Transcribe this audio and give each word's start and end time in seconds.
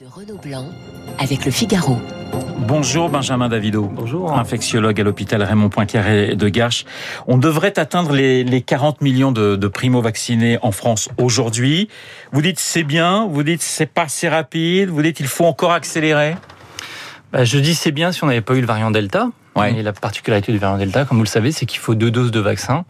de 0.00 0.06
Renaud 0.06 0.38
Blanc 0.42 0.66
avec 1.18 1.44
le 1.44 1.50
Figaro. 1.50 1.98
Bonjour 2.56 3.10
Benjamin 3.10 3.50
Davido. 3.50 3.82
Bonjour. 3.82 4.32
Infectiologue 4.32 4.98
à 4.98 5.04
l'hôpital 5.04 5.42
Raymond 5.42 5.68
Poincaré 5.68 6.36
de 6.36 6.48
Garches. 6.48 6.86
On 7.26 7.36
devrait 7.36 7.78
atteindre 7.78 8.12
les, 8.12 8.42
les 8.42 8.62
40 8.62 9.02
millions 9.02 9.30
de, 9.30 9.56
de 9.56 9.68
primo-vaccinés 9.68 10.58
en 10.62 10.72
France 10.72 11.10
aujourd'hui. 11.18 11.88
Vous 12.32 12.40
dites 12.40 12.58
c'est 12.58 12.82
bien, 12.82 13.26
vous 13.26 13.42
dites 13.42 13.60
c'est 13.60 13.84
pas 13.84 14.04
assez 14.04 14.28
rapide, 14.28 14.88
vous 14.88 15.02
dites 15.02 15.20
il 15.20 15.26
faut 15.26 15.44
encore 15.44 15.72
accélérer. 15.72 16.34
Bah, 17.32 17.44
je 17.44 17.58
dis 17.58 17.74
c'est 17.74 17.92
bien 17.92 18.10
si 18.10 18.24
on 18.24 18.28
n'avait 18.28 18.40
pas 18.40 18.54
eu 18.54 18.62
le 18.62 18.66
variant 18.66 18.90
Delta. 18.90 19.28
Ouais. 19.56 19.74
Et 19.74 19.82
la 19.82 19.92
particularité 19.92 20.52
du 20.52 20.58
variant 20.58 20.78
Delta, 20.78 21.04
comme 21.04 21.18
vous 21.18 21.24
le 21.24 21.28
savez, 21.28 21.52
c'est 21.52 21.66
qu'il 21.66 21.80
faut 21.80 21.94
deux 21.94 22.10
doses 22.10 22.30
de 22.30 22.40
vaccin. 22.40 22.84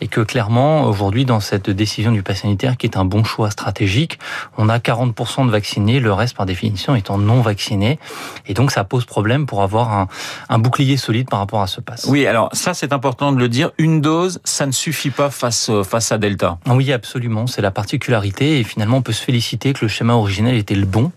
Et 0.00 0.08
que 0.08 0.20
clairement, 0.20 0.84
aujourd'hui, 0.84 1.24
dans 1.24 1.40
cette 1.40 1.70
décision 1.70 2.12
du 2.12 2.22
pass 2.22 2.42
sanitaire, 2.42 2.76
qui 2.76 2.86
est 2.86 2.96
un 2.96 3.04
bon 3.04 3.24
choix 3.24 3.50
stratégique, 3.50 4.18
on 4.56 4.68
a 4.68 4.78
40% 4.78 5.46
de 5.46 5.50
vaccinés, 5.50 6.00
le 6.00 6.12
reste, 6.12 6.36
par 6.36 6.46
définition, 6.46 6.94
étant 6.94 7.18
non 7.18 7.40
vaccinés. 7.40 7.98
Et 8.46 8.54
donc, 8.54 8.70
ça 8.70 8.84
pose 8.84 9.04
problème 9.04 9.46
pour 9.46 9.62
avoir 9.62 9.92
un, 9.92 10.08
un 10.48 10.58
bouclier 10.58 10.96
solide 10.96 11.28
par 11.28 11.40
rapport 11.40 11.62
à 11.62 11.66
ce 11.66 11.80
pass. 11.80 12.06
Oui, 12.08 12.26
alors 12.26 12.48
ça 12.52 12.74
c'est 12.74 12.92
important 12.92 13.32
de 13.32 13.38
le 13.38 13.48
dire. 13.48 13.70
Une 13.78 14.00
dose, 14.00 14.40
ça 14.44 14.66
ne 14.66 14.72
suffit 14.72 15.10
pas 15.10 15.30
face, 15.30 15.70
face 15.84 16.12
à 16.12 16.18
Delta. 16.18 16.58
Oui, 16.66 16.92
absolument. 16.92 17.46
C'est 17.46 17.62
la 17.62 17.70
particularité. 17.70 18.60
Et 18.60 18.64
finalement, 18.64 18.98
on 18.98 19.02
peut 19.02 19.12
se 19.12 19.22
féliciter 19.22 19.72
que 19.72 19.80
le 19.82 19.88
schéma 19.88 20.14
originel 20.14 20.56
était 20.56 20.74
le 20.74 20.86
bon. 20.86 21.12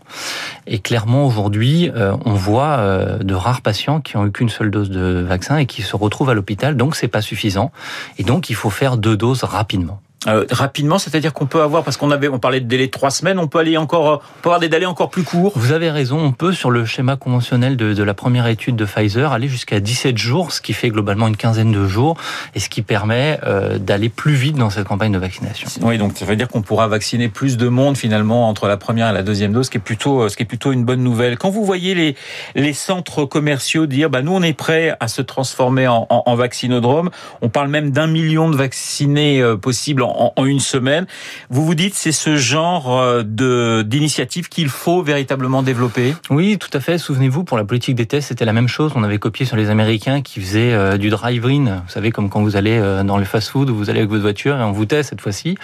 Et 0.67 0.79
clairement, 0.79 1.25
aujourd'hui, 1.25 1.91
euh, 1.95 2.15
on 2.25 2.33
voit 2.33 2.77
euh, 2.79 3.19
de 3.19 3.33
rares 3.33 3.61
patients 3.61 4.01
qui 4.01 4.17
ont 4.17 4.25
eu 4.25 4.31
qu'une 4.31 4.49
seule 4.49 4.71
dose 4.71 4.80
de 4.89 5.25
vaccin 5.27 5.57
et 5.57 5.65
qui 5.65 5.81
se 5.81 5.95
retrouvent 5.95 6.29
à 6.29 6.33
l'hôpital. 6.33 6.75
Donc, 6.75 6.95
c'est 6.95 7.07
pas 7.07 7.21
suffisant. 7.21 7.71
Et 8.17 8.23
donc, 8.23 8.49
il 8.49 8.55
faut 8.55 8.69
faire 8.69 8.97
deux 8.97 9.17
doses 9.17 9.43
rapidement. 9.43 10.01
Euh, 10.27 10.45
rapidement, 10.51 10.99
c'est-à-dire 10.99 11.33
qu'on 11.33 11.47
peut 11.47 11.61
avoir, 11.61 11.83
parce 11.83 11.97
qu'on 11.97 12.11
avait, 12.11 12.27
on 12.27 12.37
parlait 12.37 12.59
de 12.59 12.67
délai 12.67 12.85
de 12.85 12.91
trois 12.91 13.09
semaines, 13.09 13.39
on 13.39 13.47
peut 13.47 13.57
aller 13.57 13.75
encore, 13.77 14.07
euh, 14.07 14.15
on 14.17 14.41
peut 14.43 14.49
avoir 14.49 14.59
des 14.59 14.69
délais 14.69 14.85
encore 14.85 15.09
plus 15.09 15.23
courts. 15.23 15.51
Vous 15.55 15.71
avez 15.71 15.89
raison, 15.89 16.19
on 16.19 16.31
peut, 16.31 16.53
sur 16.53 16.69
le 16.69 16.85
schéma 16.85 17.15
conventionnel 17.15 17.75
de, 17.75 17.95
de 17.95 18.03
la 18.03 18.13
première 18.13 18.45
étude 18.45 18.75
de 18.75 18.85
Pfizer, 18.85 19.31
aller 19.31 19.47
jusqu'à 19.47 19.79
17 19.79 20.19
jours, 20.19 20.51
ce 20.51 20.61
qui 20.61 20.73
fait 20.73 20.89
globalement 20.89 21.27
une 21.27 21.37
quinzaine 21.37 21.71
de 21.71 21.87
jours, 21.87 22.17
et 22.53 22.59
ce 22.59 22.69
qui 22.69 22.83
permet 22.83 23.39
euh, 23.47 23.79
d'aller 23.79 24.09
plus 24.09 24.33
vite 24.33 24.57
dans 24.57 24.69
cette 24.69 24.87
campagne 24.87 25.11
de 25.11 25.17
vaccination. 25.17 25.67
Oui, 25.81 25.97
donc 25.97 26.15
ça 26.15 26.25
veut 26.25 26.35
dire 26.35 26.49
qu'on 26.49 26.61
pourra 26.61 26.87
vacciner 26.87 27.27
plus 27.27 27.57
de 27.57 27.67
monde 27.67 27.97
finalement 27.97 28.47
entre 28.47 28.67
la 28.67 28.77
première 28.77 29.09
et 29.09 29.13
la 29.13 29.23
deuxième 29.23 29.53
dose, 29.53 29.65
ce 29.65 29.71
qui 29.71 29.77
est 29.77 29.81
plutôt, 29.81 30.29
ce 30.29 30.37
qui 30.37 30.43
est 30.43 30.45
plutôt 30.45 30.71
une 30.71 30.85
bonne 30.85 31.01
nouvelle. 31.01 31.39
Quand 31.39 31.49
vous 31.49 31.65
voyez 31.65 31.95
les 31.95 32.15
les 32.53 32.73
centres 32.73 33.25
commerciaux 33.25 33.87
dire, 33.87 34.11
bah 34.11 34.21
nous 34.21 34.33
on 34.33 34.43
est 34.43 34.53
prêts 34.53 34.95
à 34.99 35.07
se 35.07 35.23
transformer 35.23 35.87
en, 35.87 36.05
en, 36.11 36.23
en 36.27 36.35
vaccinodrome, 36.35 37.09
on 37.41 37.49
parle 37.49 37.69
même 37.69 37.89
d'un 37.89 38.07
million 38.07 38.51
de 38.51 38.55
vaccinés 38.55 39.43
possibles 39.59 40.03
en, 40.03 40.10
en, 40.35 40.45
une 40.45 40.59
semaine. 40.59 41.05
Vous 41.49 41.65
vous 41.65 41.75
dites 41.75 41.93
c'est 41.93 42.11
ce 42.11 42.35
genre 42.35 42.97
euh, 42.97 43.23
de 43.23 43.83
d'initiative 43.83 44.49
qu'il 44.49 44.69
faut 44.69 45.01
véritablement 45.01 45.63
développer? 45.63 46.15
Oui, 46.29 46.57
tout 46.57 46.69
à 46.73 46.79
fait. 46.79 46.97
Souvenez-vous, 46.97 47.43
pour 47.43 47.57
la 47.57 47.63
politique 47.63 47.95
des 47.95 48.05
tests, 48.05 48.29
c'était 48.29 48.45
la 48.45 48.53
même 48.53 48.67
chose. 48.67 48.91
On 48.95 49.03
avait 49.03 49.19
copié 49.19 49.45
sur 49.45 49.57
les 49.57 49.69
Américains 49.69 50.21
qui 50.21 50.39
faisaient 50.39 50.73
euh, 50.73 50.97
du 50.97 51.09
drive-in. 51.09 51.65
Vous 51.65 51.89
savez, 51.89 52.11
comme 52.11 52.29
quand 52.29 52.41
vous 52.41 52.55
allez 52.55 52.77
euh, 52.77 53.03
dans 53.03 53.17
le 53.17 53.25
fast-food, 53.25 53.69
vous 53.69 53.89
allez 53.89 53.99
avec 53.99 54.09
votre 54.09 54.21
voiture 54.21 54.57
et 54.57 54.63
on 54.63 54.71
vous 54.71 54.85
teste 54.85 55.09
cette 55.09 55.21
fois-ci. 55.21 55.57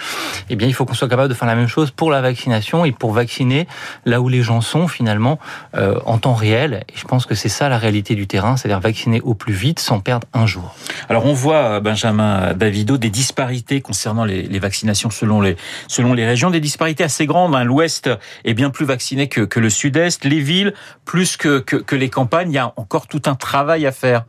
Eh 0.50 0.56
bien, 0.56 0.68
il 0.68 0.74
faut 0.74 0.84
qu'on 0.84 0.94
soit 0.94 1.08
capable 1.08 1.28
de 1.28 1.34
faire 1.34 1.48
la 1.48 1.54
même 1.54 1.68
chose 1.68 1.90
pour 1.90 2.10
la 2.10 2.20
vaccination 2.20 2.84
et 2.84 2.92
pour 2.92 3.12
vacciner 3.12 3.66
là 4.04 4.20
où 4.20 4.28
les 4.28 4.42
gens 4.42 4.60
sont 4.60 4.88
finalement 4.88 5.38
euh, 5.74 5.98
en 6.06 6.18
temps 6.18 6.34
réel. 6.34 6.84
Et 6.88 6.94
je 6.96 7.04
pense 7.04 7.26
que 7.26 7.34
c'est 7.34 7.48
ça 7.48 7.68
la 7.68 7.78
réalité 7.78 8.14
du 8.14 8.26
terrain, 8.26 8.56
c'est-à-dire 8.56 8.80
vacciner 8.80 9.20
au 9.20 9.34
plus 9.34 9.52
vite 9.52 9.78
sans 9.80 10.00
perdre 10.00 10.26
un 10.34 10.46
jour. 10.46 10.74
Alors, 11.08 11.26
on 11.26 11.32
voit 11.32 11.80
Benjamin 11.80 12.54
Davido 12.54 12.98
des 12.98 13.10
disparités 13.10 13.80
concernant 13.80 14.24
les, 14.24 14.37
les 14.42 14.58
vaccinations 14.58 15.10
selon 15.10 15.40
les, 15.40 15.56
selon 15.86 16.14
les 16.14 16.26
régions, 16.26 16.50
des 16.50 16.60
disparités 16.60 17.04
assez 17.04 17.26
grandes. 17.26 17.54
Hein. 17.54 17.64
L'Ouest 17.64 18.10
est 18.44 18.54
bien 18.54 18.70
plus 18.70 18.86
vacciné 18.86 19.28
que, 19.28 19.58
le 19.58 19.70
Sud-Est, 19.70 20.24
les 20.24 20.40
villes 20.40 20.74
plus 21.04 21.36
que, 21.36 21.58
que, 21.58 21.76
que, 21.76 21.96
les 21.96 22.08
campagnes. 22.08 22.50
Il 22.52 22.54
y 22.54 22.58
a 22.58 22.72
encore 22.76 23.06
tout 23.06 23.22
un 23.26 23.34
travail 23.34 23.86
à 23.86 23.92
faire. 23.92 24.24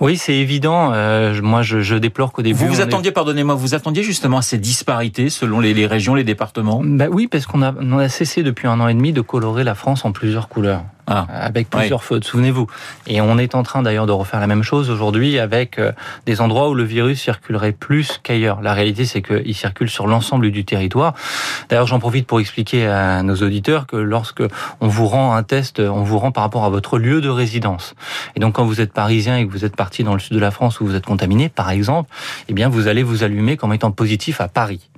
Oui, 0.00 0.16
c'est 0.16 0.34
évident. 0.34 0.90
Euh, 0.92 1.40
moi, 1.42 1.62
je, 1.62 1.80
je 1.80 1.94
déplore 1.94 2.32
qu'au 2.32 2.42
début. 2.42 2.58
Vous 2.58 2.68
vous 2.68 2.80
attendiez, 2.80 3.10
est... 3.10 3.12
pardonnez-moi, 3.12 3.54
vous 3.54 3.74
attendiez 3.74 4.02
justement 4.02 4.38
à 4.38 4.42
ces 4.42 4.58
disparités 4.58 5.30
selon 5.30 5.60
les, 5.60 5.74
les 5.74 5.86
régions, 5.86 6.14
les 6.14 6.24
départements 6.24 6.82
bah 6.84 7.06
Oui, 7.10 7.26
parce 7.26 7.46
qu'on 7.46 7.62
a, 7.62 7.74
on 7.80 7.98
a 7.98 8.08
cessé 8.08 8.42
depuis 8.42 8.68
un 8.68 8.80
an 8.80 8.88
et 8.88 8.94
demi 8.94 9.12
de 9.12 9.20
colorer 9.20 9.64
la 9.64 9.74
France 9.74 10.04
en 10.04 10.12
plusieurs 10.12 10.48
couleurs. 10.48 10.84
Ah, 11.06 11.26
avec 11.30 11.68
plusieurs 11.68 12.00
oui. 12.00 12.06
fautes, 12.06 12.24
souvenez-vous. 12.24 12.66
Et 13.06 13.20
on 13.20 13.36
est 13.36 13.54
en 13.54 13.62
train 13.62 13.82
d'ailleurs 13.82 14.06
de 14.06 14.12
refaire 14.12 14.40
la 14.40 14.46
même 14.46 14.62
chose 14.62 14.88
aujourd'hui 14.88 15.38
avec 15.38 15.78
euh, 15.78 15.92
des 16.24 16.40
endroits 16.40 16.70
où 16.70 16.74
le 16.74 16.82
virus 16.82 17.20
circulerait 17.20 17.72
plus 17.72 18.20
qu'ailleurs. 18.22 18.62
La 18.62 18.72
réalité, 18.72 19.04
c'est 19.04 19.20
qu'il 19.20 19.54
circule 19.54 19.90
sur 19.90 20.06
l'ensemble 20.06 20.50
du 20.50 20.64
territoire. 20.64 21.12
D'ailleurs, 21.68 21.86
j'en 21.86 21.98
profite 21.98 22.26
pour 22.26 22.40
expliquer 22.40 22.86
à 22.86 23.22
nos 23.22 23.36
auditeurs 23.36 23.86
que 23.86 23.96
lorsque 23.96 24.42
on 24.80 24.88
vous 24.88 25.06
rend 25.06 25.34
un 25.34 25.42
test, 25.42 25.78
on 25.78 26.04
vous 26.04 26.18
rend 26.18 26.32
par 26.32 26.42
rapport 26.42 26.64
à 26.64 26.70
votre 26.70 26.96
lieu 26.98 27.20
de 27.20 27.28
résidence. 27.28 27.94
Et 28.34 28.40
donc, 28.40 28.54
quand 28.54 28.64
vous 28.64 28.80
êtes 28.80 28.94
parisien 28.94 29.36
et 29.36 29.46
que 29.46 29.52
vous 29.54 29.64
êtes 29.64 29.76
parti 29.76 30.04
dans 30.04 30.14
le 30.14 30.20
sud 30.20 30.34
de 30.34 30.40
la 30.40 30.50
France 30.50 30.80
où 30.80 30.86
vous 30.86 30.94
êtes 30.94 31.06
contaminé, 31.06 31.48
par 31.48 31.70
exemple, 31.70 32.10
eh 32.48 32.52
bien, 32.52 32.68
vous 32.68 32.88
allez 32.88 33.02
vous 33.02 33.22
allumer 33.22 33.56
comme 33.56 33.72
étant 33.72 33.90
positif 33.90 34.40
à 34.40 34.48
Paris. 34.48 34.90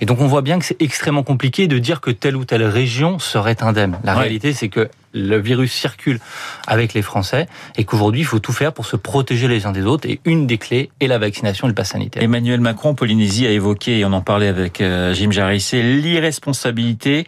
Et 0.00 0.06
donc 0.06 0.20
on 0.20 0.26
voit 0.26 0.42
bien 0.42 0.58
que 0.58 0.64
c'est 0.64 0.80
extrêmement 0.80 1.22
compliqué 1.22 1.68
de 1.68 1.78
dire 1.78 2.00
que 2.00 2.10
telle 2.10 2.36
ou 2.36 2.44
telle 2.44 2.64
région 2.64 3.18
serait 3.18 3.62
indemne. 3.62 3.98
La 4.04 4.14
ouais. 4.14 4.22
réalité, 4.22 4.52
c'est 4.52 4.68
que 4.68 4.88
le 5.14 5.38
virus 5.38 5.72
circule 5.72 6.20
avec 6.66 6.92
les 6.92 7.02
Français 7.02 7.46
et 7.76 7.84
qu'aujourd'hui, 7.84 8.20
il 8.22 8.26
faut 8.26 8.40
tout 8.40 8.52
faire 8.52 8.72
pour 8.72 8.86
se 8.86 8.96
protéger 8.96 9.48
les 9.48 9.66
uns 9.66 9.72
des 9.72 9.84
autres. 9.84 10.08
Et 10.08 10.20
une 10.24 10.46
des 10.46 10.58
clés 10.58 10.90
est 11.00 11.06
la 11.06 11.18
vaccination 11.18 11.66
et 11.66 11.70
le 11.70 11.74
pass 11.74 11.90
sanitaire. 11.90 12.22
Emmanuel 12.22 12.60
Macron, 12.60 12.94
Polynésie, 12.94 13.46
a 13.46 13.50
évoqué, 13.50 14.00
et 14.00 14.04
on 14.04 14.12
en 14.12 14.20
parlait 14.20 14.48
avec 14.48 14.80
euh, 14.80 15.14
Jim 15.14 15.30
Jarissé, 15.30 15.82
l'irresponsabilité 15.82 17.26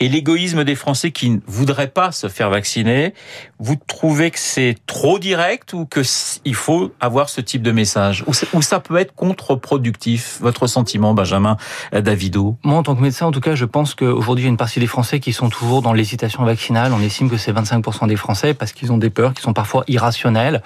et 0.00 0.08
l'égoïsme 0.08 0.64
des 0.64 0.74
Français 0.74 1.12
qui 1.12 1.30
ne 1.30 1.38
voudraient 1.46 1.88
pas 1.88 2.12
se 2.12 2.28
faire 2.28 2.50
vacciner. 2.50 3.14
Vous 3.58 3.76
trouvez 3.86 4.30
que 4.30 4.38
c'est 4.38 4.76
trop 4.86 5.18
direct 5.18 5.72
ou 5.72 5.86
qu'il 5.86 6.54
faut 6.54 6.92
avoir 7.00 7.28
ce 7.28 7.40
type 7.40 7.62
de 7.62 7.72
message? 7.72 8.24
Ou 8.26 8.62
ça 8.62 8.80
peut 8.80 8.96
être 8.96 9.14
contre-productif 9.14 10.38
Votre 10.40 10.66
sentiment, 10.66 11.14
Benjamin 11.14 11.56
Davido? 11.92 12.56
Moi, 12.64 12.78
en 12.78 12.82
tant 12.82 12.96
que 12.96 13.02
médecin, 13.02 13.26
en 13.26 13.30
tout 13.30 13.40
cas, 13.40 13.54
je 13.54 13.64
pense 13.64 13.94
qu'aujourd'hui, 13.94 14.44
il 14.44 14.46
y 14.46 14.48
a 14.48 14.50
une 14.50 14.56
partie 14.56 14.80
des 14.80 14.86
Français 14.86 15.20
qui 15.20 15.32
sont 15.32 15.48
toujours 15.48 15.82
dans 15.82 15.92
l'hésitation 15.92 16.44
vaccinale. 16.44 16.92
On 16.92 17.00
estime 17.12 17.30
que 17.30 17.36
c'est 17.36 17.52
25% 17.52 18.08
des 18.08 18.16
Français 18.16 18.54
parce 18.54 18.72
qu'ils 18.72 18.90
ont 18.90 18.98
des 18.98 19.10
peurs 19.10 19.34
qui 19.34 19.42
sont 19.42 19.52
parfois 19.52 19.84
irrationnelles. 19.86 20.62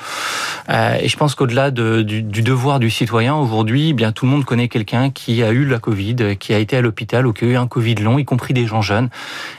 Euh, 0.69 0.97
et 1.01 1.09
je 1.09 1.17
pense 1.17 1.35
qu'au-delà 1.35 1.71
de, 1.71 2.03
du, 2.03 2.23
du, 2.23 2.43
devoir 2.43 2.79
du 2.79 2.89
citoyen, 2.89 3.35
aujourd'hui, 3.35 3.91
eh 3.91 3.93
bien 3.93 4.13
tout 4.13 4.25
le 4.25 4.31
monde 4.31 4.45
connaît 4.45 4.69
quelqu'un 4.69 5.11
qui 5.11 5.43
a 5.43 5.51
eu 5.51 5.65
la 5.65 5.79
Covid, 5.79 6.37
qui 6.39 6.55
a 6.55 6.59
été 6.59 6.77
à 6.77 6.81
l'hôpital 6.81 7.27
ou 7.27 7.33
qui 7.33 7.45
a 7.45 7.49
eu 7.49 7.57
un 7.57 7.67
Covid 7.67 7.97
long, 7.97 8.19
y 8.19 8.25
compris 8.25 8.55
des 8.55 8.67
gens 8.67 8.83
jeunes, 8.83 9.11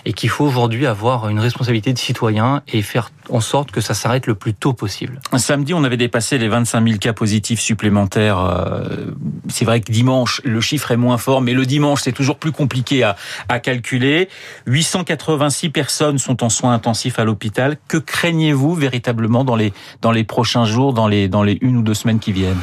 et 0.06 0.14
qu'il 0.14 0.30
faut 0.30 0.46
aujourd'hui 0.46 0.86
avoir 0.86 1.28
une 1.30 1.40
responsabilité 1.40 1.94
de 1.94 1.98
citoyen 1.98 2.62
et 2.68 2.82
faire 2.82 3.12
en 3.30 3.42
sorte 3.42 3.72
que 3.72 3.82
ça 3.82 3.94
s'arrête 3.94 4.28
le 4.28 4.36
plus 4.36 4.54
tôt 4.54 4.74
possible. 4.74 5.20
Samedi, 5.36 5.74
on 5.74 5.84
avait 5.84 5.98
dépassé 5.98 6.38
les 6.38 6.48
25 6.48 6.88
000 6.88 6.98
cas 6.98 7.14
positifs 7.14 7.60
supplémentaires. 7.60 8.40
Euh, 8.40 9.12
c'est 9.50 9.66
vrai 9.66 9.82
que 9.82 9.92
dimanche, 9.92 10.42
le 10.46 10.62
chiffre 10.62 10.92
est 10.92 10.98
moins 10.98 11.18
fort, 11.18 11.42
mais 11.42 11.54
le 11.54 11.66
dimanche, 11.66 12.02
c'est 12.04 12.14
toujours 12.14 12.38
plus 12.38 12.52
compliqué 12.52 13.04
à, 13.04 13.18
à 13.50 13.60
calculer. 13.60 14.30
886 14.66 15.70
personnes 15.70 16.18
sont 16.18 16.44
en 16.44 16.50
soins 16.50 16.74
intensifs 16.78 17.20
à 17.20 17.26
l'hôpital. 17.26 17.78
Que 17.88 17.98
craignez-vous 17.98 18.74
véritablement 18.74 19.44
dans 19.44 19.56
les, 19.56 20.24
prochains 20.24 20.66
jours, 20.66 20.94
dans 20.94 21.08
les 21.08 21.58
une 21.62 21.78
ou 21.78 21.82
deux 21.82 21.94
semaines 21.94 22.20
qui 22.20 22.32
viennent? 22.32 22.62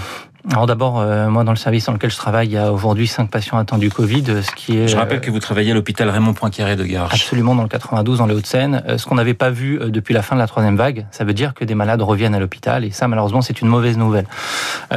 Alors 0.52 0.66
d'abord, 0.66 1.00
euh, 1.00 1.30
moi 1.30 1.42
dans 1.42 1.52
le 1.52 1.56
service 1.56 1.86
dans 1.86 1.94
lequel 1.94 2.10
je 2.10 2.18
travaille, 2.18 2.48
il 2.48 2.52
y 2.52 2.58
a 2.58 2.70
aujourd'hui 2.70 3.06
cinq 3.06 3.30
patients 3.30 3.56
atteints 3.56 3.78
du 3.78 3.88
Covid, 3.88 4.42
ce 4.42 4.50
qui 4.54 4.76
est. 4.76 4.88
Je 4.88 4.96
rappelle 4.96 5.22
que 5.22 5.30
vous 5.30 5.38
travaillez 5.38 5.70
à 5.70 5.74
l'hôpital 5.74 6.10
Raymond 6.10 6.34
Poincaré 6.34 6.76
de 6.76 6.84
Garches. 6.84 7.14
Absolument, 7.14 7.54
dans 7.54 7.62
le 7.62 7.68
92, 7.68 8.18
dans 8.18 8.26
les 8.26 8.34
Hauts-de-Seine. 8.34 8.82
Euh, 8.86 8.98
ce 8.98 9.06
qu'on 9.06 9.14
n'avait 9.14 9.32
pas 9.32 9.48
vu 9.48 9.80
euh, 9.80 9.88
depuis 9.88 10.12
la 10.12 10.20
fin 10.20 10.34
de 10.36 10.40
la 10.40 10.46
troisième 10.46 10.76
vague, 10.76 11.06
ça 11.12 11.24
veut 11.24 11.32
dire 11.32 11.54
que 11.54 11.64
des 11.64 11.74
malades 11.74 12.02
reviennent 12.02 12.34
à 12.34 12.40
l'hôpital, 12.40 12.84
et 12.84 12.90
ça 12.90 13.08
malheureusement 13.08 13.40
c'est 13.40 13.62
une 13.62 13.68
mauvaise 13.68 13.96
nouvelle. 13.96 14.26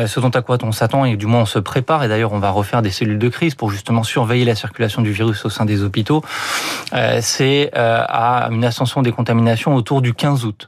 Ce 0.06 0.20
dont 0.20 0.30
à 0.30 0.42
quoi 0.42 0.58
on 0.64 0.74
s'attend, 0.74 1.06
et 1.06 1.16
du 1.16 1.26
moins 1.26 1.42
on 1.42 1.46
se 1.46 1.60
prépare, 1.60 2.04
et 2.04 2.10
d'ailleurs 2.10 2.34
on 2.34 2.40
va 2.40 2.50
refaire 2.50 2.82
des 2.82 2.92
cellules 2.92 3.20
de 3.20 3.30
crise 3.30 3.56
pour 3.56 3.72
justement 3.72 4.04
surveiller 4.04 4.44
la 4.44 4.56
circulation 4.56 5.02
du 5.02 5.12
virus 5.12 5.46
au 5.46 5.50
sein 5.50 5.66
des 5.66 5.82
hôpitaux, 5.82 6.24
c'est 7.22 7.72
à 7.74 8.50
une 8.52 8.66
ascension 8.66 9.02
des 9.02 9.12
contaminations 9.12 9.76
autour 9.76 10.02
du 10.02 10.14
15 10.14 10.46
août. 10.46 10.68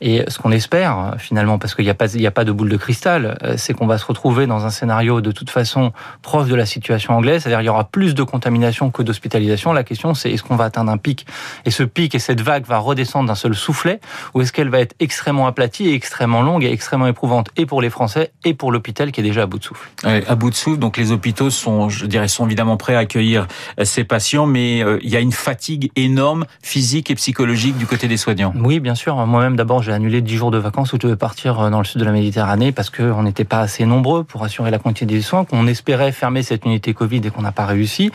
Et 0.00 0.24
ce 0.28 0.38
qu'on 0.38 0.52
espère 0.52 1.14
finalement, 1.18 1.58
parce 1.58 1.74
qu'il 1.74 1.84
n'y 1.84 1.90
a 1.90 1.94
pas, 1.94 2.12
il 2.14 2.22
y 2.22 2.26
a 2.26 2.30
pas 2.30 2.44
de 2.44 2.52
boule 2.52 2.68
de 2.68 2.76
cristal, 2.76 3.36
c'est 3.56 3.74
qu'on 3.74 3.86
va 3.86 3.98
se 3.98 4.04
retrouver 4.12 4.46
dans 4.46 4.66
un 4.66 4.70
scénario 4.70 5.20
de 5.20 5.32
toute 5.32 5.50
façon 5.50 5.92
proche 6.20 6.48
de 6.48 6.54
la 6.54 6.66
situation 6.66 7.14
anglaise, 7.14 7.42
c'est-à-dire 7.42 7.62
il 7.62 7.66
y 7.66 7.68
aura 7.68 7.84
plus 7.84 8.14
de 8.14 8.22
contamination 8.22 8.90
que 8.90 9.02
d'hospitalisation. 9.02 9.72
La 9.72 9.84
question 9.84 10.12
c'est 10.14 10.30
est-ce 10.30 10.42
qu'on 10.42 10.56
va 10.56 10.64
atteindre 10.64 10.92
un 10.92 10.98
pic? 10.98 11.26
Et 11.64 11.70
ce 11.70 11.82
pic 11.82 12.14
et 12.14 12.18
cette 12.18 12.40
vague 12.42 12.66
va 12.66 12.78
redescendre 12.78 13.28
d'un 13.28 13.34
seul 13.34 13.54
soufflet 13.54 14.00
ou 14.34 14.42
est-ce 14.42 14.52
qu'elle 14.52 14.68
va 14.68 14.80
être 14.80 14.94
extrêmement 15.00 15.46
aplatie 15.46 15.88
et 15.88 15.94
extrêmement 15.94 16.42
longue 16.42 16.64
et 16.64 16.70
extrêmement 16.70 17.06
éprouvante 17.06 17.48
et 17.56 17.66
pour 17.66 17.80
les 17.80 17.90
Français 17.90 18.32
et 18.44 18.54
pour 18.54 18.70
l'hôpital 18.70 19.12
qui 19.12 19.20
est 19.20 19.24
déjà 19.24 19.42
à 19.42 19.46
bout 19.46 19.58
de 19.58 19.64
souffle? 19.64 19.88
Ouais, 20.04 20.24
à 20.28 20.34
bout 20.34 20.50
de 20.50 20.54
souffle, 20.54 20.78
donc 20.78 20.96
les 20.96 21.10
hôpitaux 21.10 21.50
sont, 21.50 21.88
je 21.88 22.06
dirais, 22.06 22.28
sont 22.28 22.46
évidemment 22.46 22.76
prêts 22.76 22.94
à 22.94 23.00
accueillir 23.00 23.46
ces 23.82 24.04
patients, 24.04 24.46
mais 24.46 24.84
euh, 24.84 24.98
il 25.02 25.10
y 25.10 25.16
a 25.16 25.20
une 25.20 25.32
fatigue 25.32 25.90
énorme 25.96 26.44
physique 26.62 27.10
et 27.10 27.14
psychologique 27.14 27.76
du 27.78 27.86
côté 27.86 28.08
des 28.08 28.16
soignants. 28.16 28.52
Oui, 28.56 28.80
bien 28.80 28.94
sûr. 28.94 29.16
Moi-même, 29.26 29.56
d'abord, 29.56 29.82
j'ai 29.82 29.92
annulé 29.92 30.20
10 30.20 30.36
jours 30.36 30.50
de 30.50 30.58
vacances 30.58 30.92
où 30.92 30.96
je 30.96 31.06
devais 31.06 31.16
partir 31.16 31.70
dans 31.70 31.78
le 31.78 31.84
sud 31.84 32.00
de 32.00 32.04
la 32.04 32.12
Méditerranée 32.12 32.72
parce 32.72 32.90
qu'on 32.90 33.22
n'était 33.22 33.44
pas 33.44 33.60
assez 33.60 33.84
nombreux 33.84 34.01
nombreux 34.02 34.24
pour 34.24 34.42
assurer 34.42 34.72
la 34.72 34.78
continuité 34.78 35.14
des 35.14 35.22
soins, 35.22 35.44
qu'on 35.44 35.68
espérait 35.68 36.10
fermer 36.10 36.42
cette 36.42 36.64
unité 36.64 36.92
Covid 36.92 37.20
et 37.24 37.30
qu'on 37.30 37.42
n'a 37.42 37.52
pas 37.52 37.66
réussi. 37.66 38.10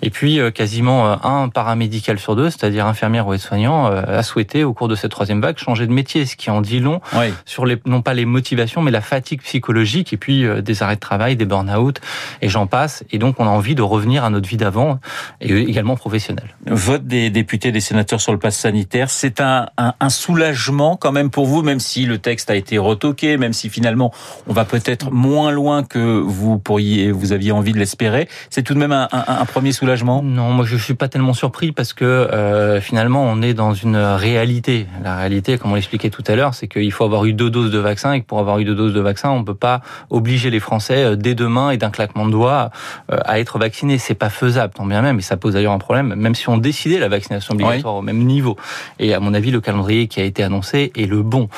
Et 0.00 0.08
puis, 0.08 0.40
quasiment 0.54 1.24
un 1.24 1.50
paramédical 1.50 2.18
sur 2.18 2.34
deux, 2.34 2.48
c'est-à-dire 2.48 2.86
infirmière 2.86 3.26
ou 3.26 3.34
aide-soignant, 3.34 3.86
a 3.86 4.22
souhaité, 4.22 4.64
au 4.64 4.72
cours 4.72 4.88
de 4.88 4.94
cette 4.94 5.10
troisième 5.10 5.42
vague, 5.42 5.58
changer 5.58 5.86
de 5.86 5.92
métier, 5.92 6.24
ce 6.24 6.36
qui 6.36 6.50
en 6.50 6.62
dit 6.62 6.80
long 6.80 7.00
sur 7.44 7.66
les, 7.66 7.76
non 7.84 8.00
pas 8.00 8.14
les 8.14 8.24
motivations, 8.24 8.80
mais 8.80 8.90
la 8.90 9.02
fatigue 9.02 9.42
psychologique 9.42 10.12
et 10.12 10.16
puis 10.16 10.46
des 10.62 10.82
arrêts 10.82 10.94
de 10.94 11.00
travail, 11.00 11.36
des 11.36 11.44
burn-out, 11.44 12.00
et 12.40 12.48
j'en 12.48 12.66
passe. 12.66 13.04
Et 13.10 13.18
donc, 13.18 13.36
on 13.38 13.46
a 13.46 13.50
envie 13.50 13.74
de 13.74 13.82
revenir 13.82 14.24
à 14.24 14.30
notre 14.30 14.48
vie 14.48 14.56
d'avant 14.56 14.98
et 15.40 15.54
également 15.54 15.96
professionnelle. 15.96 16.54
Vote 16.66 17.06
des 17.06 17.28
députés, 17.28 17.70
des 17.72 17.80
sénateurs 17.80 18.20
sur 18.20 18.32
le 18.32 18.38
pass 18.38 18.56
sanitaire, 18.56 19.10
c'est 19.10 19.40
un, 19.40 19.68
un, 19.76 20.08
soulagement 20.08 20.96
quand 20.96 21.12
même 21.12 21.30
pour 21.30 21.46
vous, 21.46 21.62
même 21.62 21.80
si 21.80 22.06
le 22.06 22.18
texte 22.18 22.50
a 22.50 22.56
été 22.56 22.78
retoqué, 22.78 23.36
même 23.36 23.52
si 23.52 23.68
finalement 23.68 24.12
on 24.46 24.52
va 24.52 24.64
peut-être 24.64 25.10
moins 25.18 25.50
loin 25.50 25.82
que 25.82 25.98
vous 25.98 26.58
pourriez, 26.58 27.10
vous 27.10 27.32
aviez 27.32 27.52
envie 27.52 27.72
de 27.72 27.78
l'espérer. 27.78 28.28
C'est 28.50 28.62
tout 28.62 28.74
de 28.74 28.78
même 28.78 28.92
un, 28.92 29.08
un, 29.10 29.44
premier 29.44 29.72
soulagement. 29.72 30.22
Non, 30.22 30.50
moi 30.50 30.64
je 30.64 30.76
suis 30.76 30.94
pas 30.94 31.08
tellement 31.08 31.34
surpris 31.34 31.72
parce 31.72 31.92
que 31.92 32.04
euh, 32.04 32.80
finalement 32.80 33.24
on 33.24 33.42
est 33.42 33.52
dans 33.52 33.74
une 33.74 33.96
réalité. 33.96 34.86
La 35.02 35.16
réalité, 35.16 35.58
comme 35.58 35.72
on 35.72 35.74
l'expliquait 35.74 36.10
tout 36.10 36.22
à 36.26 36.36
l'heure, 36.36 36.54
c'est 36.54 36.68
qu'il 36.68 36.92
faut 36.92 37.04
avoir 37.04 37.24
eu 37.24 37.32
deux 37.32 37.50
doses 37.50 37.72
de 37.72 37.78
vaccin 37.78 38.12
et 38.12 38.20
que 38.20 38.26
pour 38.26 38.38
avoir 38.38 38.58
eu 38.60 38.64
deux 38.64 38.76
doses 38.76 38.94
de 38.94 39.00
vaccin, 39.00 39.30
on 39.30 39.44
peut 39.44 39.54
pas 39.54 39.80
obliger 40.10 40.50
les 40.50 40.60
Français 40.60 41.04
euh, 41.04 41.16
dès 41.16 41.34
demain 41.34 41.70
et 41.70 41.76
d'un 41.76 41.90
claquement 41.90 42.26
de 42.26 42.30
doigts 42.30 42.70
euh, 43.12 43.18
à 43.24 43.40
être 43.40 43.58
vaccinés. 43.58 43.98
C'est 43.98 44.14
pas 44.14 44.30
faisable, 44.30 44.72
tant 44.74 44.86
bien 44.86 45.02
même, 45.02 45.18
et 45.18 45.22
ça 45.22 45.36
pose 45.36 45.54
d'ailleurs 45.54 45.72
un 45.72 45.78
problème, 45.78 46.14
même 46.14 46.36
si 46.36 46.48
on 46.48 46.58
décidait 46.58 47.00
la 47.00 47.08
vaccination 47.08 47.54
obligatoire 47.54 47.96
au 47.96 48.02
même 48.02 48.24
niveau. 48.24 48.56
Et 49.00 49.14
à 49.14 49.20
mon 49.20 49.34
avis, 49.34 49.50
le 49.50 49.60
calendrier 49.60 50.06
qui 50.06 50.20
a 50.20 50.24
été 50.24 50.44
annoncé 50.44 50.92
est 50.96 51.06
le 51.06 51.22
bon. 51.22 51.48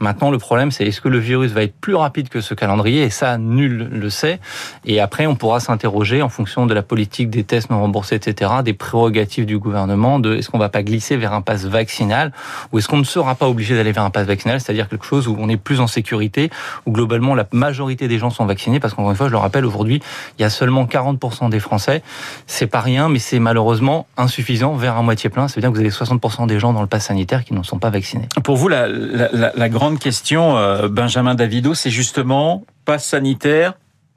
Maintenant, 0.00 0.32
le 0.32 0.38
problème, 0.38 0.72
c'est 0.72 0.84
est-ce 0.84 1.00
que 1.00 1.08
le 1.08 1.18
virus 1.18 1.52
va 1.52 1.62
être 1.62 1.76
plus 1.80 1.94
rapide 1.94 2.28
que 2.28 2.40
ce 2.40 2.54
calendrier 2.54 2.93
Et 2.98 3.10
ça, 3.10 3.38
nul 3.38 3.88
le 3.90 4.10
sait. 4.10 4.40
Et 4.84 5.00
après, 5.00 5.26
on 5.26 5.36
pourra 5.36 5.60
s'interroger 5.60 6.22
en 6.22 6.28
fonction 6.28 6.66
de 6.66 6.74
la 6.74 6.82
politique 6.82 7.30
des 7.30 7.44
tests 7.44 7.70
non 7.70 7.80
remboursés, 7.80 8.16
etc., 8.16 8.50
des 8.64 8.74
prérogatives 8.74 9.46
du 9.46 9.58
gouvernement, 9.58 10.18
de 10.18 10.36
est-ce 10.36 10.50
qu'on 10.50 10.58
va 10.58 10.68
pas 10.68 10.82
glisser 10.82 11.16
vers 11.16 11.32
un 11.32 11.40
pass 11.42 11.64
vaccinal 11.64 12.32
ou 12.72 12.78
est-ce 12.78 12.88
qu'on 12.88 12.98
ne 12.98 13.04
sera 13.04 13.34
pas 13.34 13.48
obligé 13.48 13.74
d'aller 13.74 13.92
vers 13.92 14.04
un 14.04 14.10
pass 14.10 14.26
vaccinal, 14.26 14.60
c'est-à-dire 14.60 14.88
quelque 14.88 15.04
chose 15.04 15.28
où 15.28 15.36
on 15.38 15.48
est 15.48 15.56
plus 15.56 15.80
en 15.80 15.86
sécurité, 15.86 16.50
où 16.86 16.92
globalement 16.92 17.34
la 17.34 17.46
majorité 17.52 18.08
des 18.08 18.18
gens 18.18 18.30
sont 18.30 18.46
vaccinés, 18.46 18.80
parce 18.80 18.94
qu'encore 18.94 19.10
une 19.10 19.16
fois, 19.16 19.26
je 19.26 19.32
le 19.32 19.38
rappelle, 19.38 19.64
aujourd'hui, 19.64 20.02
il 20.38 20.42
y 20.42 20.44
a 20.44 20.50
seulement 20.50 20.84
40% 20.84 21.50
des 21.50 21.60
Français. 21.60 22.02
C'est 22.46 22.66
pas 22.66 22.80
rien, 22.80 23.08
mais 23.08 23.18
c'est 23.18 23.38
malheureusement 23.38 24.06
insuffisant 24.16 24.74
vers 24.74 24.96
un 24.96 25.02
moitié 25.02 25.30
plein. 25.30 25.48
Ça 25.48 25.56
veut 25.56 25.60
dire 25.60 25.70
que 25.70 25.74
vous 25.74 25.80
avez 25.80 25.90
60% 25.90 26.46
des 26.46 26.58
gens 26.58 26.72
dans 26.72 26.82
le 26.82 26.86
pass 26.86 27.06
sanitaire 27.06 27.44
qui 27.44 27.54
ne 27.54 27.62
sont 27.62 27.78
pas 27.78 27.90
vaccinés. 27.90 28.28
Pour 28.42 28.56
vous, 28.56 28.68
la 28.68 29.68
grande 29.68 29.98
question, 29.98 30.56
euh, 30.56 30.88
Benjamin 30.88 31.34
Davido, 31.34 31.74
c'est 31.74 31.90
justement 31.90 32.64
pass 32.84 33.04
sanitaire 33.04 33.74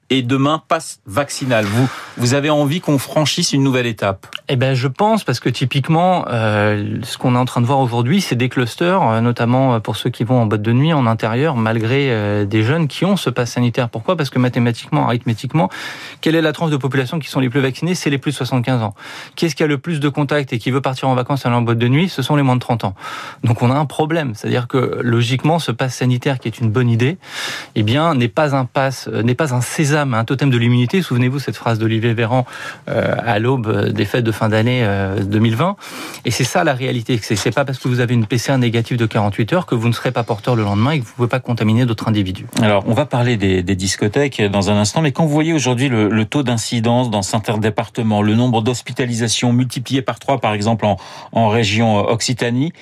et 0.09 0.21
demain 0.21 0.61
passe 0.67 0.99
vaccinal. 1.05 1.65
Vous, 1.65 1.89
vous 2.15 2.33
avez 2.33 2.49
envie 2.49 2.79
qu'on 2.79 2.97
franchisse 2.97 3.51
une 3.51 3.63
nouvelle 3.63 3.85
étape? 3.85 4.27
Eh 4.47 4.55
ben, 4.55 4.73
je 4.73 4.87
pense 4.87 5.23
parce 5.23 5.39
que 5.41 5.49
typiquement, 5.49 6.25
euh, 6.29 6.99
ce 7.03 7.17
qu'on 7.17 7.35
est 7.35 7.37
en 7.37 7.45
train 7.45 7.59
de 7.59 7.65
voir 7.65 7.79
aujourd'hui, 7.79 8.21
c'est 8.21 8.35
des 8.35 8.47
clusters, 8.47 9.03
euh, 9.03 9.21
notamment 9.21 9.75
euh, 9.75 9.79
pour 9.79 9.97
ceux 9.97 10.09
qui 10.09 10.23
vont 10.23 10.41
en 10.41 10.45
boîte 10.45 10.61
de 10.61 10.71
nuit 10.71 10.93
en 10.93 11.05
intérieur, 11.05 11.55
malgré 11.55 12.11
euh, 12.11 12.45
des 12.45 12.63
jeunes 12.63 12.87
qui 12.87 13.03
ont 13.03 13.17
ce 13.17 13.29
pass 13.29 13.51
sanitaire. 13.51 13.89
Pourquoi? 13.89 14.15
Parce 14.15 14.29
que 14.29 14.39
mathématiquement, 14.39 15.05
arithmétiquement, 15.05 15.69
quelle 16.21 16.35
est 16.35 16.41
la 16.41 16.53
tranche 16.53 16.71
de 16.71 16.77
population 16.77 17.19
qui 17.19 17.27
sont 17.27 17.41
les 17.41 17.49
plus 17.49 17.59
vaccinés? 17.59 17.93
C'est 17.93 18.09
les 18.09 18.17
plus 18.17 18.31
de 18.31 18.37
75 18.37 18.81
ans. 18.81 18.95
Qui 19.35 19.45
est-ce 19.45 19.55
qui 19.55 19.63
a 19.63 19.67
le 19.67 19.77
plus 19.77 19.99
de 19.99 20.09
contacts 20.09 20.53
et 20.53 20.59
qui 20.59 20.71
veut 20.71 20.81
partir 20.81 21.09
en 21.09 21.15
vacances 21.15 21.45
aller 21.45 21.55
en 21.55 21.61
boîte 21.61 21.79
de 21.79 21.87
nuit? 21.89 22.07
Ce 22.07 22.21
sont 22.21 22.37
les 22.37 22.43
moins 22.43 22.55
de 22.55 22.61
30 22.61 22.85
ans. 22.85 22.95
Donc 23.43 23.61
on 23.61 23.69
a 23.71 23.75
un 23.75 23.85
problème, 23.85 24.33
c'est-à-dire 24.35 24.69
que 24.69 24.99
logiquement, 25.01 25.59
ce 25.59 25.71
pass 25.71 25.95
sanitaire 25.95 26.39
qui 26.39 26.47
est 26.47 26.59
une 26.59 26.69
bonne 26.69 26.89
idée, 26.89 27.17
eh 27.75 27.83
bien, 27.83 28.13
n'est 28.13 28.29
pas 28.29 28.55
un 28.55 28.63
pass, 28.63 29.09
n'est 29.09 29.35
pas 29.35 29.53
un 29.53 29.59
César 29.61 29.96
un 30.01 30.25
totem 30.25 30.49
de 30.49 30.57
l'immunité. 30.57 31.01
Souvenez-vous 31.01 31.39
cette 31.39 31.55
phrase 31.55 31.79
d'Olivier 31.79 32.13
Véran 32.13 32.45
euh, 32.89 33.15
à 33.17 33.39
l'aube 33.39 33.89
des 33.89 34.05
fêtes 34.05 34.23
de 34.23 34.31
fin 34.31 34.49
d'année 34.49 34.87
2020. 35.21 35.69
Euh, 35.69 35.73
et 36.25 36.31
c'est 36.31 36.43
ça 36.43 36.63
la 36.63 36.73
réalité. 36.73 37.19
C'est 37.21 37.51
pas 37.51 37.65
parce 37.65 37.79
que 37.79 37.87
vous 37.87 37.99
avez 37.99 38.13
une 38.13 38.25
PCR 38.25 38.57
négative 38.57 38.97
de 38.97 39.05
48 39.05 39.53
heures 39.53 39.65
que 39.65 39.75
vous 39.75 39.87
ne 39.87 39.93
serez 39.93 40.11
pas 40.11 40.23
porteur 40.23 40.55
le 40.55 40.63
lendemain 40.63 40.91
et 40.91 40.99
que 40.99 41.05
vous 41.05 41.11
ne 41.11 41.15
pouvez 41.15 41.27
pas 41.27 41.39
contaminer 41.39 41.85
d'autres 41.85 42.07
individus. 42.07 42.45
Alors, 42.61 42.83
on 42.87 42.93
va 42.93 43.05
parler 43.05 43.37
des, 43.37 43.63
discothèques 43.77 44.41
dans 44.41 44.71
un 44.71 44.75
instant, 44.75 45.01
mais 45.01 45.11
quand 45.11 45.25
vous 45.25 45.33
voyez 45.33 45.53
aujourd'hui 45.53 45.87
le, 45.87 46.25
taux 46.25 46.43
d'incidence 46.43 47.11
dans 47.11 47.21
certains 47.21 47.57
départements, 47.57 48.21
le 48.21 48.33
nombre 48.33 48.61
d'hospitalisations 48.61 49.53
multiplié 49.53 50.01
par 50.01 50.19
trois, 50.19 50.39
par 50.39 50.53
exemple 50.53 50.85
en, 50.85 50.97
en 51.31 51.47
région 51.47 51.97
Occitanie, 51.97 52.73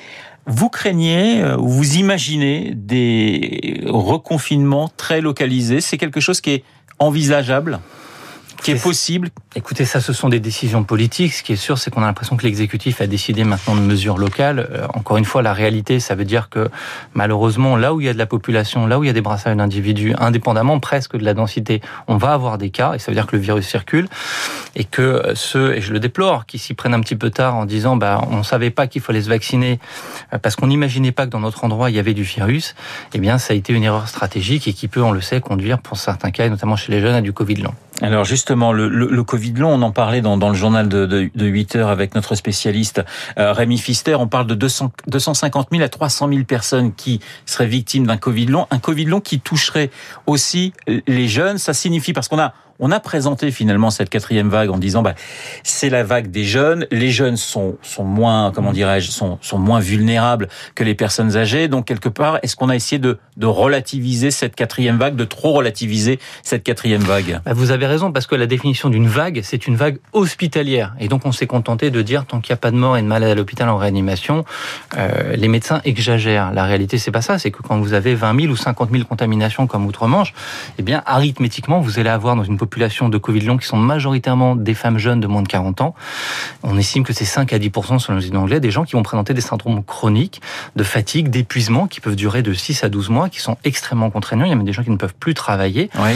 vous 0.47 0.69
craignez 0.69 1.41
euh, 1.41 1.57
ou 1.57 1.67
vous 1.67 1.95
imaginez 1.95 2.73
des 2.75 3.81
reconfinements 3.85 4.89
très 4.95 5.21
localisés? 5.21 5.81
C'est 5.81 5.97
quelque 5.97 6.19
chose 6.19 6.41
qui 6.41 6.51
est 6.51 6.63
envisageable 6.99 7.79
qui 8.61 8.71
est 8.71 8.81
possible 8.81 9.29
Écoutez, 9.57 9.85
ça, 9.85 10.01
ce 10.01 10.11
sont 10.11 10.27
des 10.27 10.41
décisions 10.41 10.83
politiques. 10.83 11.33
Ce 11.33 11.41
qui 11.41 11.53
est 11.53 11.55
sûr, 11.55 11.77
c'est 11.77 11.89
qu'on 11.89 12.03
a 12.03 12.05
l'impression 12.05 12.35
que 12.35 12.43
l'exécutif 12.43 12.99
a 12.99 13.07
décidé 13.07 13.45
maintenant 13.45 13.75
de 13.75 13.79
mesures 13.79 14.17
locales. 14.17 14.67
Euh, 14.69 14.85
encore 14.93 15.15
une 15.15 15.23
fois, 15.23 15.41
la 15.41 15.53
réalité, 15.53 16.01
ça 16.01 16.13
veut 16.13 16.25
dire 16.25 16.49
que 16.49 16.69
malheureusement, 17.13 17.77
là 17.77 17.93
où 17.93 18.01
il 18.01 18.07
y 18.07 18.09
a 18.09 18.13
de 18.13 18.17
la 18.17 18.25
population, 18.25 18.85
là 18.85 18.99
où 18.99 19.05
il 19.05 19.07
y 19.07 19.09
a 19.09 19.13
des 19.13 19.21
brassages 19.21 19.55
d'individus, 19.55 20.13
indépendamment 20.19 20.81
presque 20.81 21.15
de 21.15 21.23
la 21.23 21.33
densité, 21.33 21.81
on 22.07 22.17
va 22.17 22.33
avoir 22.33 22.57
des 22.57 22.69
cas, 22.69 22.95
et 22.95 22.99
ça 22.99 23.11
veut 23.11 23.15
dire 23.15 23.27
que 23.27 23.37
le 23.37 23.41
virus 23.41 23.65
circule, 23.65 24.09
et 24.75 24.83
que 24.83 25.31
ceux, 25.35 25.75
et 25.75 25.79
je 25.79 25.93
le 25.93 25.99
déplore, 26.01 26.45
qui 26.45 26.59
s'y 26.59 26.73
prennent 26.73 26.93
un 26.93 26.99
petit 26.99 27.15
peu 27.15 27.29
tard 27.29 27.55
en 27.55 27.63
disant, 27.63 27.95
bah, 27.95 28.21
on 28.29 28.43
savait 28.43 28.71
pas 28.71 28.87
qu'il 28.87 29.01
fallait 29.01 29.21
se 29.21 29.29
vacciner 29.29 29.79
euh, 30.33 30.37
parce 30.37 30.57
qu'on 30.57 30.67
n'imaginait 30.67 31.13
pas 31.13 31.25
que 31.25 31.31
dans 31.31 31.39
notre 31.39 31.63
endroit 31.63 31.89
il 31.89 31.95
y 31.95 31.99
avait 31.99 32.13
du 32.13 32.23
virus. 32.23 32.75
Eh 33.13 33.19
bien, 33.19 33.37
ça 33.37 33.53
a 33.53 33.55
été 33.55 33.71
une 33.71 33.83
erreur 33.83 34.09
stratégique 34.09 34.67
et 34.67 34.73
qui 34.73 34.89
peut, 34.89 35.01
on 35.01 35.11
le 35.11 35.21
sait, 35.21 35.39
conduire 35.39 35.79
pour 35.79 35.97
certains 35.97 36.31
cas, 36.31 36.45
et 36.45 36.49
notamment 36.49 36.75
chez 36.75 36.91
les 36.91 36.99
jeunes, 36.99 37.15
à 37.15 37.21
du 37.21 37.31
Covid 37.31 37.55
long. 37.55 37.73
Alors 38.01 38.25
justement, 38.25 38.73
le, 38.73 38.89
le, 38.89 39.07
le, 39.07 39.23
Covid 39.23 39.53
long, 39.53 39.73
on 39.73 39.81
en 39.81 39.91
parlait 39.91 40.21
dans, 40.21 40.37
dans 40.37 40.49
le 40.49 40.55
journal 40.55 40.89
de, 40.89 41.05
de, 41.05 41.29
de, 41.33 41.45
8 41.45 41.77
heures 41.77 41.89
avec 41.89 42.13
notre 42.13 42.35
spécialiste 42.35 43.01
euh, 43.37 43.53
Rémi 43.53 43.77
Fister, 43.77 44.15
on 44.15 44.27
parle 44.27 44.47
de 44.47 44.55
200, 44.55 44.91
250 45.07 45.69
000 45.71 45.81
à 45.81 45.87
300 45.87 46.27
000 46.27 46.43
personnes 46.43 46.93
qui 46.93 47.21
seraient 47.45 47.67
victimes 47.67 48.05
d'un 48.05 48.17
Covid 48.17 48.47
long, 48.47 48.67
un 48.69 48.79
Covid 48.79 49.05
long 49.05 49.21
qui 49.21 49.39
toucherait 49.39 49.91
aussi 50.27 50.73
les 51.07 51.27
jeunes. 51.29 51.57
Ça 51.57 51.73
signifie, 51.73 52.11
parce 52.11 52.27
qu'on 52.27 52.39
a 52.39 52.53
on 52.79 52.91
a 52.91 52.99
présenté 52.99 53.51
finalement 53.51 53.89
cette 53.89 54.09
quatrième 54.09 54.49
vague 54.49 54.69
en 54.69 54.77
disant 54.77 55.01
bah 55.01 55.15
c'est 55.63 55.89
la 55.89 56.03
vague 56.03 56.29
des 56.29 56.43
jeunes. 56.43 56.87
Les 56.91 57.09
jeunes 57.09 57.37
sont 57.37 57.77
sont 57.81 58.03
moins 58.03 58.51
comment 58.53 58.71
dirais-je 58.71 59.11
sont 59.11 59.37
sont 59.41 59.57
moins 59.57 59.79
vulnérables 59.79 60.49
que 60.75 60.83
les 60.83 60.95
personnes 60.95 61.37
âgées. 61.37 61.67
Donc 61.67 61.85
quelque 61.85 62.09
part, 62.09 62.39
est-ce 62.43 62.55
qu'on 62.55 62.69
a 62.69 62.75
essayé 62.75 62.99
de 62.99 63.17
de 63.37 63.45
relativiser 63.45 64.31
cette 64.31 64.55
quatrième 64.55 64.97
vague, 64.97 65.15
de 65.15 65.25
trop 65.25 65.53
relativiser 65.53 66.19
cette 66.43 66.63
quatrième 66.63 67.01
vague? 67.01 67.39
Bah, 67.45 67.53
Vous 67.53 67.71
avez 67.71 67.87
raison 67.87 68.11
parce 68.11 68.27
que 68.27 68.35
la 68.35 68.45
définition 68.45 68.89
d'une 68.89 69.07
vague, 69.07 69.41
c'est 69.43 69.67
une 69.67 69.75
vague 69.75 69.99
hospitalière 70.13 70.93
et 70.99 71.07
donc 71.07 71.25
on 71.25 71.31
s'est 71.31 71.47
contenté 71.47 71.91
de 71.91 72.01
dire 72.01 72.25
tant 72.25 72.41
qu'il 72.41 72.51
n'y 72.51 72.55
a 72.55 72.61
pas 72.61 72.71
de 72.71 72.77
mort 72.77 72.97
et 72.97 73.01
de 73.01 73.07
malade 73.07 73.29
à 73.29 73.35
l'hôpital 73.35 73.69
en 73.69 73.77
réanimation, 73.77 74.43
euh, 74.97 75.35
les 75.35 75.47
médecins 75.47 75.81
exagèrent. 75.85 76.51
La 76.51 76.65
réalité 76.65 76.97
c'est 76.97 77.11
pas 77.11 77.21
ça, 77.21 77.39
c'est 77.39 77.51
que 77.51 77.61
quand 77.61 77.79
vous 77.79 77.93
avez 77.93 78.15
20 78.15 78.41
000 78.41 78.51
ou 78.51 78.57
50 78.57 78.91
000 78.91 79.05
contaminations 79.05 79.65
comme 79.65 79.85
outre-Manche, 79.85 80.33
eh 80.77 80.81
bien 80.83 81.03
arithmétiquement 81.05 81.79
vous 81.79 81.99
allez 81.99 82.09
avoir 82.09 82.35
dans 82.35 82.43
une 82.43 82.57
population 82.57 82.64
de 82.65 83.17
Covid 83.17 83.41
long 83.41 83.57
qui 83.57 83.67
sont 83.67 83.77
majoritairement 83.77 84.55
des 84.55 84.73
femmes 84.73 84.97
jeunes 84.97 85.19
de 85.19 85.27
moins 85.27 85.41
de 85.41 85.47
40 85.47 85.81
ans. 85.81 85.95
On 86.63 86.77
estime 86.77 87.03
que 87.03 87.13
c'est 87.13 87.25
5 87.25 87.53
à 87.53 87.57
10% 87.57 87.99
selon 87.99 88.19
les 88.19 88.35
anglais 88.35 88.59
des 88.59 88.71
gens 88.71 88.83
qui 88.83 88.93
vont 88.93 89.03
présenter 89.03 89.33
des 89.33 89.41
syndromes 89.41 89.83
chroniques 89.83 90.41
de 90.75 90.83
fatigue, 90.83 91.29
d'épuisement 91.29 91.87
qui 91.87 92.01
peuvent 92.01 92.15
durer 92.15 92.41
de 92.41 92.53
6 92.53 92.83
à 92.83 92.89
12 92.89 93.09
mois, 93.09 93.29
qui 93.29 93.39
sont 93.39 93.57
extrêmement 93.63 94.09
contraignants. 94.09 94.45
Il 94.45 94.49
y 94.49 94.53
a 94.53 94.55
même 94.55 94.65
des 94.65 94.73
gens 94.73 94.83
qui 94.83 94.91
ne 94.91 94.97
peuvent 94.97 95.15
plus 95.19 95.33
travailler 95.33 95.89
oui. 95.99 96.11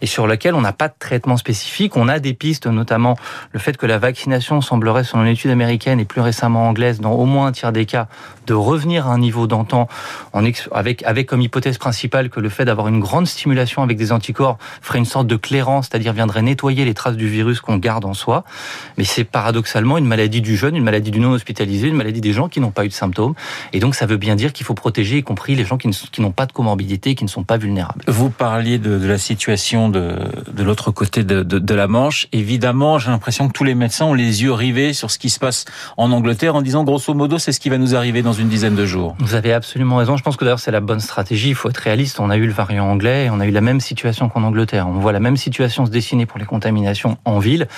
et 0.00 0.06
sur 0.06 0.26
lesquels 0.26 0.54
on 0.54 0.60
n'a 0.60 0.72
pas 0.72 0.88
de 0.88 0.94
traitement 0.98 1.36
spécifique. 1.36 1.96
On 1.96 2.08
a 2.08 2.18
des 2.18 2.34
pistes, 2.34 2.66
notamment 2.66 3.16
le 3.52 3.58
fait 3.58 3.76
que 3.76 3.86
la 3.86 3.98
vaccination 3.98 4.60
semblerait, 4.60 5.04
selon 5.04 5.24
une 5.24 5.32
étude 5.32 5.50
américaine 5.50 6.00
et 6.00 6.04
plus 6.04 6.20
récemment 6.20 6.68
anglaise, 6.68 7.00
dans 7.00 7.12
au 7.12 7.26
moins 7.26 7.48
un 7.48 7.52
tiers 7.52 7.72
des 7.72 7.86
cas, 7.86 8.08
de 8.48 8.54
revenir 8.54 9.06
à 9.06 9.12
un 9.12 9.18
niveau 9.18 9.46
d'antan 9.46 9.86
avec, 10.32 11.26
comme 11.26 11.40
hypothèse 11.40 11.78
principale 11.78 12.30
que 12.30 12.40
le 12.40 12.48
fait 12.48 12.64
d'avoir 12.64 12.88
une 12.88 13.00
grande 13.00 13.26
stimulation 13.26 13.82
avec 13.82 13.96
des 13.96 14.10
anticorps 14.10 14.58
ferait 14.82 14.98
une 14.98 15.04
sorte 15.04 15.26
de 15.26 15.36
clairance, 15.36 15.88
c'est-à-dire 15.90 16.12
viendrait 16.12 16.42
nettoyer 16.42 16.84
les 16.84 16.94
traces 16.94 17.16
du 17.16 17.28
virus 17.28 17.60
qu'on 17.60 17.76
garde 17.76 18.04
en 18.04 18.14
soi. 18.14 18.44
Mais 18.96 19.04
c'est 19.04 19.24
paradoxalement 19.24 19.98
une 19.98 20.06
maladie 20.06 20.40
du 20.40 20.56
jeune, 20.56 20.74
une 20.76 20.84
maladie 20.84 21.10
du 21.10 21.20
non 21.20 21.32
hospitalisé, 21.32 21.88
une 21.88 21.96
maladie 21.96 22.20
des 22.20 22.32
gens 22.32 22.48
qui 22.48 22.60
n'ont 22.60 22.70
pas 22.70 22.84
eu 22.84 22.88
de 22.88 22.94
symptômes. 22.94 23.34
Et 23.72 23.80
donc 23.80 23.94
ça 23.94 24.06
veut 24.06 24.16
bien 24.16 24.34
dire 24.34 24.52
qu'il 24.52 24.64
faut 24.64 24.74
protéger, 24.74 25.18
y 25.18 25.22
compris 25.22 25.54
les 25.54 25.64
gens 25.64 25.76
qui 25.76 26.20
n'ont 26.20 26.32
pas 26.32 26.46
de 26.46 26.52
comorbidité, 26.52 27.14
qui 27.14 27.24
ne 27.24 27.28
sont 27.28 27.44
pas 27.44 27.58
vulnérables. 27.58 28.02
Vous 28.06 28.30
parliez 28.30 28.78
de, 28.78 29.06
la 29.06 29.18
situation 29.18 29.90
de, 29.90 30.16
l'autre 30.56 30.90
côté 30.90 31.22
de, 31.22 31.42
de, 31.42 31.74
la 31.74 31.86
Manche. 31.86 32.28
Évidemment, 32.32 32.98
j'ai 32.98 33.10
l'impression 33.10 33.48
que 33.48 33.52
tous 33.52 33.64
les 33.64 33.74
médecins 33.74 34.06
ont 34.06 34.14
les 34.14 34.42
yeux 34.42 34.52
rivés 34.52 34.92
sur 34.92 35.10
ce 35.10 35.18
qui 35.18 35.30
se 35.30 35.38
passe 35.38 35.64
en 35.96 36.10
Angleterre 36.12 36.54
en 36.54 36.62
disant 36.62 36.84
grosso 36.84 37.12
modo 37.14 37.38
c'est 37.38 37.52
ce 37.52 37.60
qui 37.60 37.68
va 37.68 37.78
nous 37.78 37.94
arriver 37.94 38.22
dans 38.22 38.32
une 38.38 38.48
dizaine 38.48 38.74
de 38.74 38.86
jours. 38.86 39.16
Vous 39.18 39.34
avez 39.34 39.52
absolument 39.52 39.96
raison. 39.96 40.16
Je 40.16 40.22
pense 40.22 40.36
que 40.36 40.44
d'ailleurs 40.44 40.60
c'est 40.60 40.70
la 40.70 40.80
bonne 40.80 41.00
stratégie. 41.00 41.50
Il 41.50 41.54
faut 41.54 41.68
être 41.70 41.78
réaliste. 41.78 42.20
On 42.20 42.30
a 42.30 42.36
eu 42.36 42.46
le 42.46 42.52
variant 42.52 42.88
anglais 42.88 43.26
et 43.26 43.30
on 43.30 43.40
a 43.40 43.46
eu 43.46 43.50
la 43.50 43.60
même 43.60 43.80
situation 43.80 44.28
qu'en 44.28 44.42
Angleterre. 44.42 44.86
On 44.88 44.92
voit 44.92 45.12
la 45.12 45.20
même 45.20 45.36
situation 45.36 45.86
se 45.86 45.90
dessiner 45.90 46.26
pour 46.26 46.38
les 46.38 46.44
contaminations 46.44 47.18
en 47.24 47.38
ville. 47.38 47.68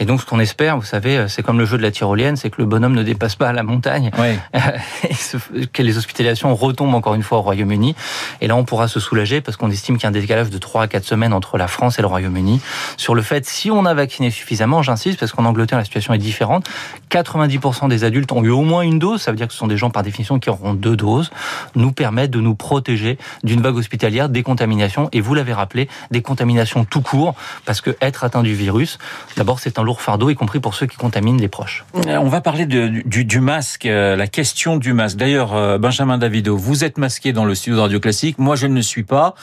Et 0.00 0.04
donc, 0.04 0.20
ce 0.20 0.26
qu'on 0.26 0.40
espère, 0.40 0.76
vous 0.76 0.84
savez, 0.84 1.26
c'est 1.28 1.42
comme 1.42 1.58
le 1.58 1.64
jeu 1.64 1.76
de 1.76 1.82
la 1.82 1.90
tyrolienne, 1.90 2.36
c'est 2.36 2.50
que 2.50 2.60
le 2.60 2.66
bonhomme 2.66 2.94
ne 2.94 3.02
dépasse 3.02 3.36
pas 3.36 3.52
la 3.52 3.62
montagne, 3.62 4.10
et 5.04 5.66
que 5.66 5.82
les 5.82 5.98
hospitalisations 5.98 6.54
retombent 6.54 6.94
encore 6.94 7.14
une 7.14 7.22
fois 7.22 7.38
au 7.38 7.42
Royaume-Uni. 7.42 7.94
Et 8.40 8.46
là, 8.46 8.56
on 8.56 8.64
pourra 8.64 8.88
se 8.88 9.00
soulager 9.00 9.40
parce 9.40 9.56
qu'on 9.56 9.70
estime 9.70 9.96
qu'il 9.96 10.04
y 10.04 10.06
a 10.06 10.08
un 10.10 10.12
décalage 10.12 10.50
de 10.50 10.58
3 10.58 10.82
à 10.82 10.88
4 10.88 11.04
semaines 11.04 11.32
entre 11.32 11.58
la 11.58 11.68
France 11.68 11.98
et 11.98 12.02
le 12.02 12.08
Royaume-Uni 12.08 12.60
sur 12.96 13.14
le 13.14 13.22
fait, 13.22 13.46
si 13.46 13.70
on 13.70 13.84
a 13.84 13.94
vacciné 13.94 14.30
suffisamment, 14.30 14.82
j'insiste, 14.82 15.18
parce 15.18 15.32
qu'en 15.32 15.44
Angleterre, 15.44 15.78
la 15.78 15.84
situation 15.84 16.14
est 16.14 16.18
différente, 16.18 16.68
90% 17.10 17.88
des 17.88 18.04
adultes 18.04 18.32
ont 18.32 18.44
eu 18.44 18.50
au 18.50 18.62
moins 18.62 18.82
une 18.82 18.98
dose, 18.98 19.22
ça 19.22 19.30
veut 19.30 19.36
dire 19.36 19.46
que 19.46 19.52
ce 19.52 19.58
sont 19.58 19.66
des 19.66 19.76
gens 19.76 19.90
par 19.90 20.01
définition 20.02 20.38
qui 20.38 20.50
auront 20.50 20.74
deux 20.74 20.96
doses, 20.96 21.30
nous 21.74 21.92
permettent 21.92 22.30
de 22.30 22.40
nous 22.40 22.54
protéger 22.54 23.18
d'une 23.44 23.60
vague 23.60 23.76
hospitalière, 23.76 24.28
des 24.28 24.42
contaminations, 24.42 25.08
et 25.12 25.20
vous 25.20 25.34
l'avez 25.34 25.52
rappelé, 25.52 25.88
des 26.10 26.22
contaminations 26.22 26.84
tout 26.84 27.00
court, 27.00 27.34
parce 27.64 27.80
que 27.80 27.96
être 28.00 28.24
atteint 28.24 28.42
du 28.42 28.54
virus, 28.54 28.98
d'abord 29.36 29.60
c'est 29.60 29.78
un 29.78 29.82
lourd 29.82 30.00
fardeau, 30.00 30.30
y 30.30 30.34
compris 30.34 30.60
pour 30.60 30.74
ceux 30.74 30.86
qui 30.86 30.96
contaminent 30.96 31.40
les 31.40 31.48
proches. 31.48 31.84
Euh, 31.94 32.16
on 32.18 32.28
va 32.28 32.40
parler 32.40 32.66
du, 32.66 33.40
masque, 33.40 33.86
euh, 33.86 34.16
la 34.16 34.26
question 34.26 34.76
du 34.76 34.92
masque. 34.92 35.16
D'ailleurs, 35.16 35.54
euh, 35.54 35.78
Benjamin 35.78 36.18
Davido, 36.18 36.56
vous 36.56 36.84
êtes 36.84 36.98
masqué 36.98 37.32
dans 37.32 37.44
le 37.44 37.54
studio 37.54 37.76
de 37.76 37.82
Radio 37.82 38.00
Classique, 38.00 38.38
moi 38.38 38.56
je 38.56 38.66
ne 38.66 38.74
le 38.74 38.82
suis 38.82 39.04
pas. 39.04 39.34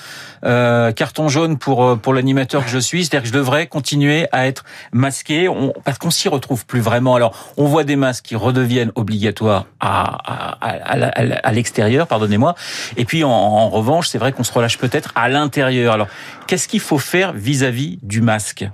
Carton 0.41 1.27
jaune 1.29 1.57
pour 1.57 1.97
pour 1.99 2.13
l'animateur 2.13 2.63
que 2.63 2.69
je 2.69 2.79
suis, 2.79 3.05
c'est-à-dire 3.05 3.23
que 3.23 3.27
je 3.27 3.37
devrais 3.37 3.67
continuer 3.67 4.27
à 4.31 4.47
être 4.47 4.63
masqué, 4.91 5.49
parce 5.83 5.97
qu'on 5.97 6.11
s'y 6.11 6.29
retrouve 6.29 6.65
plus 6.65 6.79
vraiment. 6.79 7.15
Alors, 7.15 7.33
on 7.57 7.65
voit 7.65 7.83
des 7.83 7.95
masques 7.95 8.25
qui 8.25 8.35
redeviennent 8.35 8.91
obligatoires 8.95 9.65
à, 9.79 10.48
à, 10.61 11.51
l'extérieur, 11.51 12.07
pardonnez-moi, 12.07 12.55
et 12.97 13.05
puis 13.05 13.23
en, 13.23 13.29
en 13.29 13.69
revanche, 13.69 14.07
c'est 14.07 14.17
vrai 14.17 14.31
qu'on 14.31 14.43
se 14.43 14.53
relâche 14.53 14.77
peut-être 14.77 15.11
à 15.15 15.29
l'intérieur. 15.29 15.93
Alors, 15.93 16.07
qu'est-ce 16.47 16.67
qu'il 16.67 16.79
faut 16.79 16.99
faire 16.99 17.33
vis-à-vis 17.33 17.95
-vis 17.95 17.99
du 18.03 18.21
masque? 18.21 18.65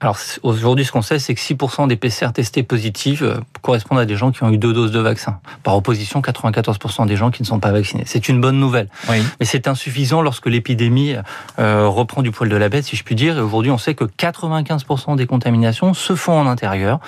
Alors 0.00 0.16
aujourd'hui, 0.44 0.84
ce 0.84 0.92
qu'on 0.92 1.02
sait, 1.02 1.18
c'est 1.18 1.34
que 1.34 1.40
6% 1.40 1.88
des 1.88 1.96
PCR 1.96 2.32
testés 2.32 2.62
positifs 2.62 3.22
euh, 3.22 3.38
correspondent 3.62 3.98
à 3.98 4.04
des 4.04 4.16
gens 4.16 4.30
qui 4.30 4.44
ont 4.44 4.50
eu 4.50 4.58
deux 4.58 4.72
doses 4.72 4.92
de 4.92 5.00
vaccin. 5.00 5.40
Par 5.64 5.76
opposition, 5.76 6.20
94% 6.20 7.06
des 7.06 7.16
gens 7.16 7.32
qui 7.32 7.42
ne 7.42 7.46
sont 7.48 7.58
pas 7.58 7.72
vaccinés. 7.72 8.04
C'est 8.06 8.28
une 8.28 8.40
bonne 8.40 8.60
nouvelle. 8.60 8.88
Oui. 9.08 9.16
Mais 9.40 9.46
c'est 9.46 9.66
insuffisant 9.66 10.22
lorsque 10.22 10.46
l'épidémie 10.46 11.16
euh, 11.58 11.88
reprend 11.88 12.22
du 12.22 12.30
poil 12.30 12.48
de 12.48 12.56
la 12.56 12.68
bête, 12.68 12.84
si 12.84 12.94
je 12.94 13.02
puis 13.02 13.16
dire. 13.16 13.36
Et 13.38 13.40
aujourd'hui, 13.40 13.72
on 13.72 13.78
sait 13.78 13.94
que 13.94 14.04
95% 14.04 15.16
des 15.16 15.26
contaminations 15.26 15.94
se 15.94 16.14
font 16.14 16.38
en 16.38 16.46
intérieur. 16.46 17.00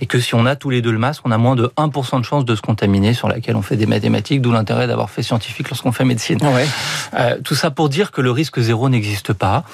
Et 0.00 0.06
que 0.06 0.20
si 0.20 0.36
on 0.36 0.46
a 0.46 0.54
tous 0.54 0.70
les 0.70 0.80
deux 0.80 0.92
le 0.92 0.98
masque, 0.98 1.22
on 1.24 1.32
a 1.32 1.38
moins 1.38 1.56
de 1.56 1.72
1% 1.76 2.20
de 2.20 2.24
chance 2.24 2.44
de 2.44 2.54
se 2.54 2.62
contaminer, 2.62 3.14
sur 3.14 3.26
laquelle 3.28 3.56
on 3.56 3.62
fait 3.62 3.76
des 3.76 3.86
mathématiques, 3.86 4.42
d'où 4.42 4.52
l'intérêt 4.52 4.86
d'avoir 4.86 5.10
fait 5.10 5.24
scientifique 5.24 5.70
lorsqu'on 5.70 5.92
fait 5.92 6.04
médecine. 6.04 6.38
Ouais. 6.42 6.66
Euh, 7.14 7.36
tout 7.42 7.56
ça 7.56 7.72
pour 7.72 7.88
dire 7.88 8.12
que 8.12 8.20
le 8.20 8.30
risque 8.30 8.60
zéro 8.60 8.88
n'existe 8.88 9.32
pas. 9.32 9.64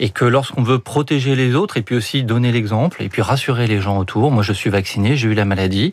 Et 0.00 0.08
que 0.08 0.24
lorsqu'on 0.24 0.62
veut 0.62 0.78
protéger 0.78 1.36
les 1.36 1.54
autres, 1.54 1.76
et 1.76 1.82
puis 1.82 1.94
aussi 1.94 2.05
donner 2.22 2.52
l'exemple 2.52 3.02
et 3.02 3.08
puis 3.08 3.22
rassurer 3.22 3.66
les 3.66 3.80
gens 3.80 3.98
autour. 3.98 4.30
Moi, 4.30 4.42
je 4.42 4.52
suis 4.52 4.70
vacciné, 4.70 5.16
j'ai 5.16 5.28
eu 5.28 5.34
la 5.34 5.44
maladie, 5.44 5.92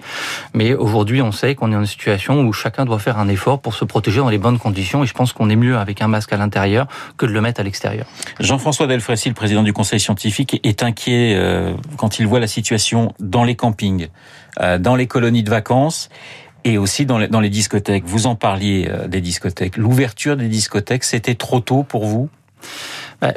mais 0.54 0.74
aujourd'hui, 0.74 1.22
on 1.22 1.32
sait 1.32 1.56
qu'on 1.56 1.70
est 1.70 1.74
dans 1.74 1.82
une 1.82 1.86
situation 1.86 2.42
où 2.42 2.54
chacun 2.54 2.86
doit 2.86 3.00
faire 3.00 3.18
un 3.18 3.28
effort 3.28 3.60
pour 3.60 3.74
se 3.74 3.86
protéger 3.86 4.20
dans 4.20 4.30
les 4.30 4.38
bonnes 4.38 4.60
conditions. 4.60 5.04
Et 5.04 5.08
je 5.08 5.14
pense 5.14 5.34
qu'on 5.34 5.50
est 5.50 5.56
mieux 5.56 5.78
avec 5.78 6.02
un 6.02 6.08
masque 6.08 6.34
à 6.34 6.38
l'intérieur 6.38 6.88
que 7.18 7.26
de 7.26 7.32
le 7.32 7.42
mettre 7.42 7.60
à 7.60 7.64
l'extérieur. 7.64 8.06
Jean-François 8.40 8.88
Delfrécy, 8.88 9.30
le 9.30 9.36
président 9.36 9.64
du 9.64 9.74
Conseil 9.74 10.00
scientifique, 10.00 10.60
est 10.64 10.84
inquiet 10.84 11.36
euh, 11.36 11.74
quand 11.98 12.20
il 12.20 12.28
voit 12.28 12.40
la 12.40 12.48
situation 12.48 13.14
dans 13.20 13.44
les 13.44 13.56
campings, 13.56 14.08
euh, 14.62 14.78
dans 14.78 14.96
les 14.96 15.08
colonies 15.08 15.44
de 15.44 15.50
vacances 15.50 16.10
et 16.64 16.78
aussi 16.78 17.06
dans 17.06 17.18
les, 17.18 17.28
dans 17.28 17.42
les 17.42 17.50
discothèques. 17.50 18.06
Vous 18.06 18.28
en 18.28 18.36
parliez 18.36 18.88
euh, 18.90 19.08
des 19.08 19.22
discothèques. 19.22 19.78
L'ouverture 19.78 20.38
des 20.38 20.48
discothèques, 20.48 21.04
c'était 21.04 21.36
trop 21.36 21.60
tôt 21.60 21.84
pour 21.84 22.06
vous? 22.06 22.30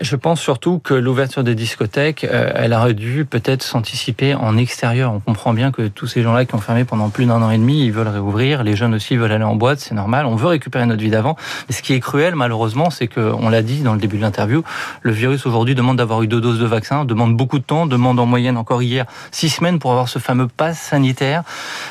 Je 0.00 0.16
pense 0.16 0.40
surtout 0.40 0.78
que 0.78 0.95
l'ouverture 0.95 1.45
des 1.45 1.55
discothèques, 1.55 2.25
euh, 2.25 2.50
elle 2.55 2.73
aurait 2.73 2.95
dû 2.95 3.25
peut-être 3.25 3.62
s'anticiper 3.62 4.35
en 4.35 4.57
extérieur. 4.57 5.12
On 5.12 5.21
comprend 5.21 5.52
bien 5.52 5.71
que 5.71 5.87
tous 5.88 6.07
ces 6.07 6.23
gens-là 6.23 6.45
qui 6.45 6.55
ont 6.55 6.61
fermé 6.61 6.85
pendant 6.85 7.09
plus 7.09 7.26
d'un 7.26 7.40
an 7.43 7.50
et 7.50 7.59
demi, 7.59 7.85
ils 7.85 7.93
veulent 7.93 8.09
réouvrir. 8.09 8.64
Les 8.64 8.75
jeunes 8.75 8.95
aussi 8.95 9.16
veulent 9.16 9.33
aller 9.33 9.45
en 9.45 9.55
boîte, 9.55 9.81
c'est 9.81 9.95
normal. 9.95 10.26
On 10.26 10.35
veut 10.35 10.49
récupérer 10.49 10.87
notre 10.87 11.02
vie 11.02 11.11
d'avant. 11.11 11.37
Mais 11.69 11.75
ce 11.75 11.83
qui 11.83 11.93
est 11.93 12.00
cruel, 12.00 12.35
malheureusement, 12.35 12.90
c'est 12.90 13.07
que, 13.07 13.21
on 13.21 13.49
l'a 13.49 13.62
dit 13.62 13.83
dans 13.83 13.93
le 13.93 14.00
début 14.00 14.16
de 14.16 14.23
l'interview, 14.23 14.64
le 15.02 15.12
virus 15.12 15.47
aujourd'hui 15.47 15.75
demande 15.75 15.99
d'avoir 15.99 16.23
eu 16.23 16.26
deux 16.26 16.40
doses 16.40 16.59
de 16.59 16.66
vaccin, 16.66 17.05
demande 17.05 17.37
beaucoup 17.37 17.59
de 17.59 17.64
temps, 17.64 17.87
demande 17.87 18.19
en 18.19 18.26
moyenne 18.26 18.57
encore 18.57 18.83
hier 18.83 19.07
six 19.31 19.50
semaines 19.50 19.78
pour 19.78 19.93
avoir 19.93 20.09
ce 20.09 20.19
fameux 20.19 20.49
pass 20.49 20.78
sanitaire, 20.78 21.43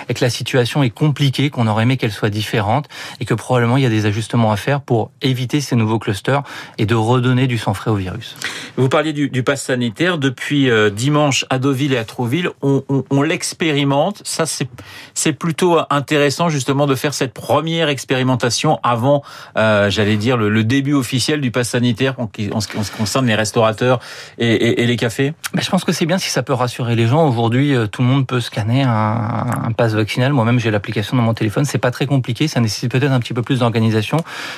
et 0.10 0.14
que 0.14 0.24
la 0.24 0.30
situation 0.30 0.84
est 0.84 0.90
compliquée, 0.90 1.50
qu'on 1.50 1.68
aurait 1.68 1.84
aimé 1.84 1.98
qu'elle 1.98 2.12
soit 2.12 2.30
différente, 2.30 2.88
et 3.20 3.26
que 3.26 3.34
probablement 3.34 3.78
il 3.78 3.84
y 3.84 3.88
a 3.88 3.90
des 3.90 4.06
ajustements 4.06 4.52
à 4.52 4.58
faire 4.58 4.82
pour 4.82 5.12
éviter 5.22 5.62
ces 5.62 5.76
nouveaux 5.76 6.00
clusters 6.00 6.44
et 6.78 6.86
de 6.86 6.96
redonner 6.96 7.48
du 7.48 7.58
sang 7.58 7.74
frais 7.74 7.85
au 7.92 7.96
virus. 7.96 8.36
Vous 8.78 8.90
parliez 8.90 9.14
du, 9.14 9.30
du 9.30 9.44
pass 9.44 9.64
sanitaire. 9.64 10.18
Depuis 10.18 10.70
euh, 10.70 10.90
dimanche 10.90 11.46
à 11.50 11.60
Deauville 11.60 11.94
et 11.94 11.98
à 11.98 12.04
Trouville, 12.04 12.50
on, 12.62 12.84
on, 12.90 13.04
on 13.10 13.22
l'expérimente. 13.22 14.22
Ça, 14.24 14.46
c'est 14.46 15.34
plutôt 15.34 15.80
intéressant 15.90 16.50
justement 16.50 16.88
de 16.88 16.96
faire 16.96 17.14
cette 17.14 17.34
première 17.34 17.90
expérimentation 17.90 18.80
avant, 18.84 19.24
euh, 19.58 19.90
j'allais 19.90 20.18
dire, 20.18 20.38
le, 20.38 20.50
le, 20.50 20.64
début 20.64 20.94
officiel 20.94 21.42
du 21.42 21.52
pass 21.52 21.70
sanitaire 21.70 22.16
en, 22.18 22.30
en, 22.54 22.62
ce 22.62 22.68
qui 22.68 22.98
concerne 22.98 23.28
les 23.28 23.36
restaurateurs 23.36 24.00
et, 24.38 24.48
et, 24.48 24.82
et 24.82 24.88
les 24.88 24.96
cafés. 24.98 25.34
Ben, 25.54 25.62
je 25.62 25.70
pense 25.70 25.84
que 25.84 25.92
c'est 25.92 26.06
bien 26.06 26.18
si 26.18 26.30
ça 26.30 26.44
peut 26.44 26.54
rassurer 26.54 26.96
les 26.96 27.08
gens. 27.08 27.28
Aujourd'hui, 27.28 27.76
euh, 27.76 27.88
tout 27.88 28.02
le 28.02 28.08
monde 28.08 28.28
peut 28.28 28.42
scanner 28.42 28.84
un, 28.84 28.92
un 28.92 29.72
pass 29.72 29.94
vaccinal. 29.94 30.34
Moi-même, 30.34 30.60
j'ai 30.60 30.72
l'application 30.72 31.18
dans 31.18 31.24
mon 31.24 31.34
téléphone. 31.34 31.66
C'est 31.66 31.78
pas 31.78 31.92
très 31.92 32.06
compliqué. 32.06 32.48
Ça 32.48 32.60
nécessite 32.60 32.92
peut-être 32.92 33.12
un 33.12 33.20
petit 33.20 33.34
peu 33.34 33.42
plus 33.42 33.60
d'organisation, 33.60 34.18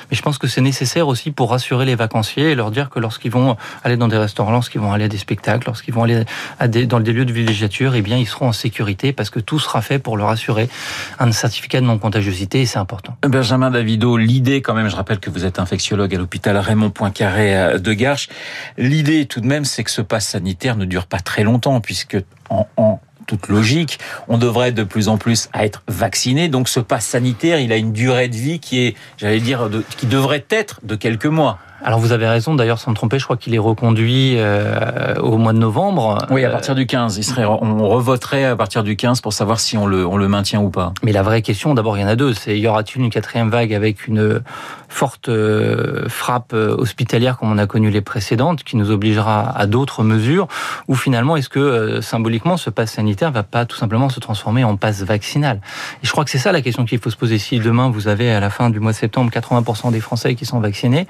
mais 0.10 0.18
je 0.18 0.22
pense 0.22 0.38
que 0.38 0.48
c'est 0.48 0.62
nécessaire 0.62 1.08
aussi 1.08 1.32
pour 1.32 1.52
rassurer 1.52 1.86
les 1.86 1.96
vacanciers 1.96 2.52
et 2.52 2.56
leur 2.56 2.72
dire 2.72 2.90
que 2.90 3.00
lorsqu'ils 3.18 3.32
vont 3.32 3.58
aller 3.84 3.98
dans 3.98 4.08
des 4.08 4.18
restaurants, 4.18 4.52
lorsqu'ils 4.52 4.80
vont 4.80 4.94
aller 4.94 5.06
à 5.06 5.08
des 5.08 5.18
spectacles, 5.18 5.66
lorsqu'ils 5.66 5.94
vont 5.94 6.04
aller 6.04 6.86
dans 6.86 7.00
des 7.00 7.14
lieux 7.14 7.26
de 7.26 7.34
villégiature, 7.34 7.96
eh 7.96 8.04
bien, 8.04 8.18
ils 8.18 8.28
seront 8.28 8.50
en 8.50 8.52
sécurité 8.52 9.12
parce 9.12 9.32
que 9.32 9.40
tout 9.40 9.58
sera 9.58 9.82
fait 9.82 9.98
pour 9.98 10.18
leur 10.18 10.30
assurer 10.30 10.70
un 11.18 11.32
certificat 11.32 11.82
de 11.82 11.88
non-contagiosité 11.88 12.62
et 12.62 12.66
c'est 12.68 12.78
important. 12.78 13.18
Benjamin 13.24 13.72
Davido, 13.72 14.18
l'idée 14.18 14.62
quand 14.62 14.76
même, 14.76 14.88
je 14.88 14.96
rappelle 14.96 15.20
que 15.20 15.32
vous 15.32 15.46
êtes 15.46 15.58
infectiologue 15.58 16.14
à 16.14 16.18
l'hôpital 16.20 16.58
Raymond 16.58 16.92
Poincaré 16.92 17.58
euh, 17.58 17.80
de 17.80 17.94
Garches. 17.94 18.30
L'idée 18.78 19.26
tout 19.26 19.42
de 19.42 19.48
même, 19.48 19.66
c'est 19.66 19.84
que 19.84 19.92
ce 19.92 20.02
pass 20.02 20.28
sanitaire 20.28 20.76
ne 20.76 20.86
dure 20.86 21.08
pas 21.08 21.20
très 21.20 21.44
longtemps 21.44 21.82
puisque 21.82 22.18
en, 22.50 23.00
toute 23.26 23.48
logique, 23.50 24.00
on 24.28 24.38
devrait 24.38 24.72
de 24.72 24.84
plus 24.84 25.10
en 25.10 25.18
plus 25.18 25.50
être 25.54 25.84
vacciné. 25.88 26.50
Donc 26.50 26.70
ce 26.70 26.80
pass 26.80 27.06
sanitaire, 27.06 27.60
il 27.60 27.72
a 27.72 27.78
une 27.78 27.94
durée 27.94 28.30
de 28.30 28.36
vie 28.36 28.60
qui 28.60 28.86
est, 28.86 28.96
j'allais 29.18 29.40
dire, 29.40 29.70
qui 29.98 30.06
devrait 30.06 30.46
être 30.50 30.80
de 30.84 30.96
quelques 30.96 31.26
mois. 31.26 31.60
Alors 31.84 32.00
vous 32.00 32.12
avez 32.12 32.28
raison, 32.28 32.56
d'ailleurs 32.56 32.80
sans 32.80 32.92
me 32.92 32.96
tromper, 32.96 33.20
je 33.20 33.24
crois 33.24 33.38
qu'il 33.38 33.54
est 33.54 33.60
reconduit 33.60 34.36
euh, 34.38 35.16
au 35.16 35.38
mois 35.38 35.54
de 35.54 35.60
novembre. 35.60 36.18
Oui, 36.32 36.44
à 36.44 36.50
partir 36.50 36.74
du 36.76 36.88
15. 36.88 37.18
Il 37.18 37.24
serait, 37.24 37.46
on 37.46 37.88
revoterait 37.88 38.46
à 38.46 38.56
partir 38.56 38.84
du 38.84 38.96
15 38.96 39.22
pour 39.22 39.34
savoir 39.34 39.60
si 39.60 39.78
on 39.78 39.86
le, 39.86 40.06
on 40.06 40.18
le 40.18 40.28
maintient 40.28 40.60
ou 40.60 40.70
pas. 40.70 40.94
Mais 41.04 41.12
la 41.12 41.22
vraie 41.22 41.42
question, 41.42 41.74
d'abord, 41.76 41.98
il 41.98 42.02
y 42.02 42.04
en 42.04 42.08
a 42.08 42.16
deux. 42.16 42.34
C'est 42.34 42.58
y 42.58 42.68
aura-t-il 42.68 43.02
une 43.02 43.10
quatrième 43.10 43.50
vague 43.50 43.74
avec 43.74 44.08
une 44.08 44.42
forte 44.90 45.30
euh, 45.30 46.08
frappe 46.10 46.54
hospitalière 46.54 47.38
comme 47.38 47.52
on 47.52 47.58
a 47.58 47.68
connu 47.68 47.90
les 47.90 48.02
précédentes, 48.02 48.64
qui 48.64 48.78
nous 48.78 48.90
obligera 48.90 49.50
à 49.56 49.68
d'autres 49.68 50.04
mesures, 50.04 50.48
ou 50.88 50.96
finalement 50.96 51.36
est-ce 51.36 51.50
que 51.50 51.60
euh, 51.60 52.02
symboliquement 52.02 52.58
ce 52.58 52.70
pass 52.70 52.94
sanitaire 52.94 53.32
va 53.32 53.44
pas 53.44 53.66
tout 53.66 53.78
simplement 53.78 54.10
se 54.10 54.20
transformer 54.20 54.64
en 54.64 54.78
passe 54.78 55.04
vaccinal? 55.04 55.62
Et 56.04 56.08
je 56.08 56.12
crois 56.12 56.24
que 56.24 56.32
c'est 56.32 56.38
ça 56.38 56.52
la 56.52 56.62
question 56.62 56.86
qu'il 56.86 57.00
faut 57.00 57.10
se 57.10 57.18
poser. 57.18 57.38
Si 57.38 57.60
demain 57.60 57.90
vous 57.90 58.08
avez 58.08 58.32
à 58.32 58.40
la 58.40 58.50
fin 58.50 58.70
du 58.70 58.80
mois 58.80 58.94
de 58.94 58.98
septembre 58.98 59.32
80% 59.32 59.92
des 59.92 60.00
Français 60.00 60.36
qui 60.36 60.46
sont 60.46 60.60
vaccinés, 60.60 61.08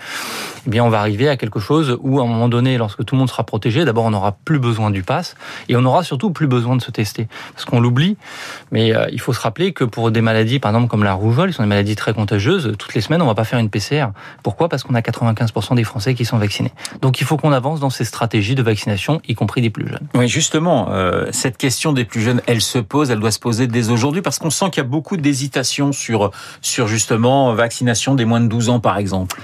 eh 0.65 0.69
bien 0.69 0.83
on 0.83 0.89
va 0.89 0.99
arriver 0.99 1.29
à 1.29 1.37
quelque 1.37 1.59
chose 1.59 1.97
où 2.01 2.19
à 2.19 2.23
un 2.23 2.27
moment 2.27 2.49
donné, 2.49 2.77
lorsque 2.77 3.03
tout 3.05 3.15
le 3.15 3.19
monde 3.19 3.29
sera 3.29 3.43
protégé, 3.43 3.85
d'abord 3.85 4.05
on 4.05 4.11
n'aura 4.11 4.37
plus 4.45 4.59
besoin 4.59 4.91
du 4.91 5.03
pass 5.03 5.35
et 5.69 5.75
on 5.75 5.85
aura 5.85 6.03
surtout 6.03 6.31
plus 6.31 6.47
besoin 6.47 6.75
de 6.75 6.81
se 6.81 6.91
tester, 6.91 7.27
parce 7.53 7.65
qu'on 7.65 7.79
l'oublie. 7.79 8.17
Mais 8.71 8.95
euh, 8.95 9.07
il 9.11 9.19
faut 9.19 9.33
se 9.33 9.39
rappeler 9.39 9.73
que 9.73 9.83
pour 9.83 10.11
des 10.11 10.21
maladies, 10.21 10.59
par 10.59 10.71
exemple 10.71 10.89
comme 10.89 11.03
la 11.03 11.13
rougeole, 11.13 11.49
qui 11.49 11.55
sont 11.55 11.63
des 11.63 11.69
maladies 11.69 11.95
très 11.95 12.13
contagieuses, 12.13 12.73
toutes 12.77 12.93
les 12.93 13.01
semaines 13.01 13.21
on 13.21 13.27
va 13.27 13.35
pas 13.35 13.43
faire 13.43 13.59
une 13.59 13.69
PCR. 13.69 14.07
Pourquoi? 14.43 14.69
Parce 14.69 14.83
qu'on 14.83 14.95
a 14.95 15.01
95% 15.01 15.75
des 15.75 15.83
Français 15.83 16.13
qui 16.13 16.25
sont 16.25 16.37
vaccinés. 16.37 16.71
Donc 17.01 17.21
il 17.21 17.25
faut 17.25 17.37
qu'on 17.37 17.51
avance 17.51 17.79
dans 17.79 17.89
ces 17.89 18.05
stratégies 18.05 18.55
de 18.55 18.63
vaccination, 18.63 19.21
y 19.27 19.35
compris 19.35 19.61
des 19.61 19.69
plus 19.69 19.87
jeunes. 19.87 20.07
Oui, 20.15 20.27
justement, 20.27 20.87
euh, 20.91 21.27
cette 21.31 21.57
question 21.57 21.93
des 21.93 22.05
plus 22.05 22.21
jeunes, 22.21 22.41
elle 22.47 22.61
se 22.61 22.79
pose, 22.79 23.11
elle 23.11 23.19
doit 23.19 23.31
se 23.31 23.39
poser 23.39 23.67
dès 23.67 23.89
aujourd'hui, 23.89 24.21
parce 24.21 24.39
qu'on 24.39 24.49
sent 24.49 24.69
qu'il 24.71 24.83
y 24.83 24.85
a 24.85 24.89
beaucoup 24.89 25.17
d'hésitation 25.17 25.91
sur, 25.91 26.31
sur 26.61 26.87
justement 26.87 27.53
vaccination 27.53 28.15
des 28.15 28.25
moins 28.25 28.41
de 28.41 28.47
12 28.47 28.69
ans, 28.69 28.79
par 28.79 28.97
exemple. 28.97 29.39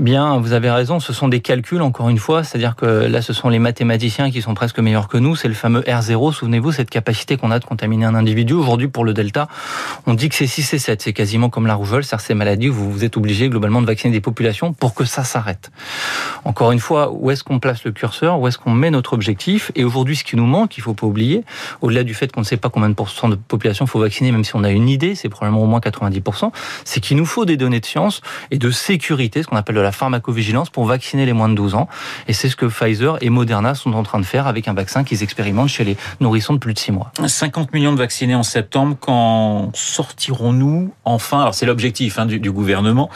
Eh 0.00 0.02
bien, 0.02 0.38
vous 0.38 0.54
avez 0.54 0.70
raison, 0.70 0.98
ce 0.98 1.12
sont 1.12 1.28
des 1.28 1.40
calculs, 1.40 1.82
encore 1.82 2.08
une 2.08 2.16
fois, 2.16 2.42
c'est-à-dire 2.42 2.74
que 2.74 2.86
là, 2.86 3.20
ce 3.20 3.34
sont 3.34 3.50
les 3.50 3.58
mathématiciens 3.58 4.30
qui 4.30 4.40
sont 4.40 4.54
presque 4.54 4.78
meilleurs 4.78 5.08
que 5.08 5.18
nous, 5.18 5.36
c'est 5.36 5.46
le 5.46 5.52
fameux 5.52 5.82
R0, 5.82 6.32
souvenez-vous, 6.32 6.72
cette 6.72 6.88
capacité 6.88 7.36
qu'on 7.36 7.50
a 7.50 7.58
de 7.58 7.66
contaminer 7.66 8.06
un 8.06 8.14
individu. 8.14 8.54
Aujourd'hui, 8.54 8.88
pour 8.88 9.04
le 9.04 9.12
Delta, 9.12 9.46
on 10.06 10.14
dit 10.14 10.30
que 10.30 10.36
c'est 10.36 10.46
6 10.46 10.72
et 10.72 10.78
7, 10.78 11.02
c'est 11.02 11.12
quasiment 11.12 11.50
comme 11.50 11.66
la 11.66 11.74
rougeole, 11.74 12.02
c'est 12.02 12.18
ces 12.18 12.32
maladies 12.32 12.70
où 12.70 12.72
vous 12.72 13.04
êtes 13.04 13.18
obligé 13.18 13.50
globalement 13.50 13.82
de 13.82 13.86
vacciner 13.86 14.10
des 14.10 14.22
populations 14.22 14.72
pour 14.72 14.94
que 14.94 15.04
ça 15.04 15.22
s'arrête. 15.22 15.70
Encore 16.46 16.72
une 16.72 16.80
fois, 16.80 17.12
où 17.12 17.30
est-ce 17.30 17.44
qu'on 17.44 17.58
place 17.58 17.84
le 17.84 17.92
curseur, 17.92 18.40
où 18.40 18.48
est-ce 18.48 18.56
qu'on 18.56 18.72
met 18.72 18.90
notre 18.90 19.12
objectif? 19.12 19.70
Et 19.74 19.84
aujourd'hui, 19.84 20.16
ce 20.16 20.24
qui 20.24 20.34
nous 20.34 20.46
manque, 20.46 20.78
il 20.78 20.80
faut 20.80 20.94
pas 20.94 21.06
oublier, 21.06 21.44
au-delà 21.82 22.04
du 22.04 22.14
fait 22.14 22.32
qu'on 22.32 22.40
ne 22.40 22.46
sait 22.46 22.56
pas 22.56 22.70
combien 22.70 22.88
de 22.88 22.94
pourcents 22.94 23.28
de 23.28 23.34
population 23.36 23.86
faut 23.86 24.00
vacciner, 24.00 24.32
même 24.32 24.44
si 24.44 24.56
on 24.56 24.64
a 24.64 24.70
une 24.70 24.88
idée, 24.88 25.14
c'est 25.14 25.28
probablement 25.28 25.62
au 25.62 25.66
moins 25.66 25.80
90%, 25.80 26.52
c'est 26.86 27.00
qu'il 27.00 27.18
nous 27.18 27.26
faut 27.26 27.44
des 27.44 27.58
données 27.58 27.80
de 27.80 27.86
science 27.86 28.22
et 28.50 28.56
de 28.56 28.70
sécurité, 28.70 29.42
ce 29.42 29.48
qu'on 29.48 29.56
appelle 29.56 29.76
la 29.76 29.89
la 29.90 29.92
pharmacovigilance 29.92 30.70
pour 30.70 30.84
vacciner 30.84 31.26
les 31.26 31.32
moins 31.32 31.48
de 31.48 31.56
12 31.56 31.74
ans. 31.74 31.88
Et 32.28 32.32
c'est 32.32 32.48
ce 32.48 32.54
que 32.54 32.66
Pfizer 32.66 33.18
et 33.20 33.28
Moderna 33.28 33.74
sont 33.74 33.92
en 33.94 34.04
train 34.04 34.20
de 34.20 34.24
faire 34.24 34.46
avec 34.46 34.68
un 34.68 34.72
vaccin 34.72 35.02
qu'ils 35.02 35.24
expérimentent 35.24 35.68
chez 35.68 35.82
les 35.82 35.96
nourrissons 36.20 36.54
de 36.54 36.60
plus 36.60 36.74
de 36.74 36.78
6 36.78 36.92
mois. 36.92 37.10
50 37.26 37.74
millions 37.74 37.92
de 37.92 37.98
vaccinés 37.98 38.36
en 38.36 38.44
septembre. 38.44 38.96
Quand 39.00 39.70
sortirons-nous 39.74 40.92
enfin? 41.04 41.40
Alors 41.40 41.54
c'est 41.54 41.66
l'objectif 41.66 42.20
hein, 42.20 42.26
du, 42.26 42.52
gouvernement. 42.52 43.10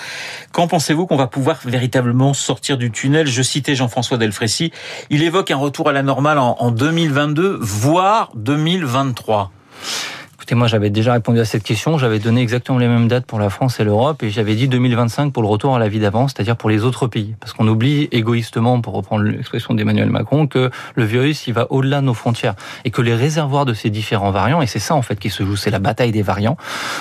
Quand 0.50 0.66
pensez-vous 0.66 1.06
qu'on 1.06 1.16
va 1.16 1.28
pouvoir 1.28 1.60
véritablement 1.64 2.34
sortir 2.34 2.76
du 2.76 2.90
tunnel? 2.90 3.28
Je 3.28 3.42
citais 3.42 3.76
Jean-François 3.76 4.18
Delfrécy. 4.18 4.72
Il 5.10 5.22
évoque 5.22 5.52
un 5.52 5.56
retour 5.56 5.88
à 5.88 5.92
la 5.92 6.02
normale 6.02 6.38
en 6.38 6.70
2022, 6.72 7.58
voire 7.60 8.32
2023. 8.34 9.52
Écoutez, 10.44 10.56
moi 10.56 10.66
j'avais 10.66 10.90
déjà 10.90 11.14
répondu 11.14 11.40
à 11.40 11.46
cette 11.46 11.62
question, 11.62 11.96
j'avais 11.96 12.18
donné 12.18 12.42
exactement 12.42 12.76
les 12.76 12.86
mêmes 12.86 13.08
dates 13.08 13.24
pour 13.24 13.38
la 13.38 13.48
France 13.48 13.80
et 13.80 13.84
l'Europe 13.84 14.22
et 14.22 14.28
j'avais 14.28 14.54
dit 14.54 14.68
2025 14.68 15.32
pour 15.32 15.42
le 15.42 15.48
retour 15.48 15.74
à 15.74 15.78
la 15.78 15.88
vie 15.88 16.00
d'avant, 16.00 16.28
c'est-à-dire 16.28 16.54
pour 16.54 16.68
les 16.68 16.84
autres 16.84 17.06
pays. 17.06 17.34
Parce 17.40 17.54
qu'on 17.54 17.66
oublie 17.66 18.10
égoïstement, 18.12 18.82
pour 18.82 18.92
reprendre 18.92 19.24
l'expression 19.24 19.72
d'Emmanuel 19.72 20.10
Macron, 20.10 20.46
que 20.46 20.70
le 20.96 21.04
virus 21.04 21.46
il 21.46 21.54
va 21.54 21.66
au-delà 21.72 22.02
de 22.02 22.04
nos 22.04 22.12
frontières 22.12 22.56
et 22.84 22.90
que 22.90 23.00
les 23.00 23.14
réservoirs 23.14 23.64
de 23.64 23.72
ces 23.72 23.88
différents 23.88 24.32
variants, 24.32 24.60
et 24.60 24.66
c'est 24.66 24.80
ça 24.80 24.94
en 24.94 25.00
fait 25.00 25.18
qui 25.18 25.30
se 25.30 25.42
joue, 25.46 25.56
c'est 25.56 25.70
la 25.70 25.78
bataille 25.78 26.12
des 26.12 26.20
variants, 26.20 26.58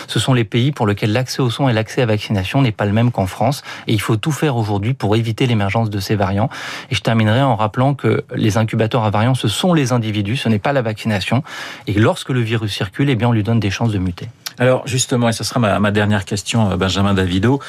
ce 0.07 0.21
sont 0.21 0.33
les 0.33 0.45
pays 0.45 0.71
pour 0.71 0.87
lesquels 0.87 1.11
l'accès 1.11 1.41
aux 1.41 1.49
soins 1.49 1.67
et 1.67 1.73
l'accès 1.73 2.01
à 2.01 2.05
vaccination 2.05 2.61
n'est 2.61 2.71
pas 2.71 2.85
le 2.85 2.93
même 2.93 3.11
qu'en 3.11 3.25
France 3.25 3.61
et 3.87 3.93
il 3.93 3.99
faut 3.99 4.15
tout 4.15 4.31
faire 4.31 4.55
aujourd'hui 4.55 4.93
pour 4.93 5.17
éviter 5.17 5.47
l'émergence 5.47 5.89
de 5.89 5.99
ces 5.99 6.15
variants. 6.15 6.49
Et 6.91 6.95
je 6.95 7.01
terminerai 7.01 7.41
en 7.41 7.57
rappelant 7.57 7.93
que 7.93 8.23
les 8.33 8.55
incubateurs 8.55 9.03
à 9.03 9.09
variants, 9.09 9.35
ce 9.35 9.49
sont 9.49 9.73
les 9.73 9.91
individus, 9.91 10.37
ce 10.37 10.47
n'est 10.47 10.59
pas 10.59 10.71
la 10.71 10.81
vaccination 10.81 11.43
et 11.87 11.93
lorsque 11.99 12.29
le 12.29 12.39
virus 12.39 12.71
circule, 12.71 13.09
eh 13.09 13.17
bien 13.17 13.32
lui 13.33 13.43
donne 13.43 13.59
des 13.59 13.71
chances 13.71 13.91
de 13.91 13.99
muter. 13.99 14.29
Alors 14.59 14.87
justement, 14.87 15.29
et 15.29 15.33
ce 15.33 15.43
sera 15.43 15.59
ma, 15.59 15.91
dernière 15.91 16.25
question, 16.25 16.71
euh, 16.71 16.77
Benjamin 16.77 17.13
Davido, 17.13 17.59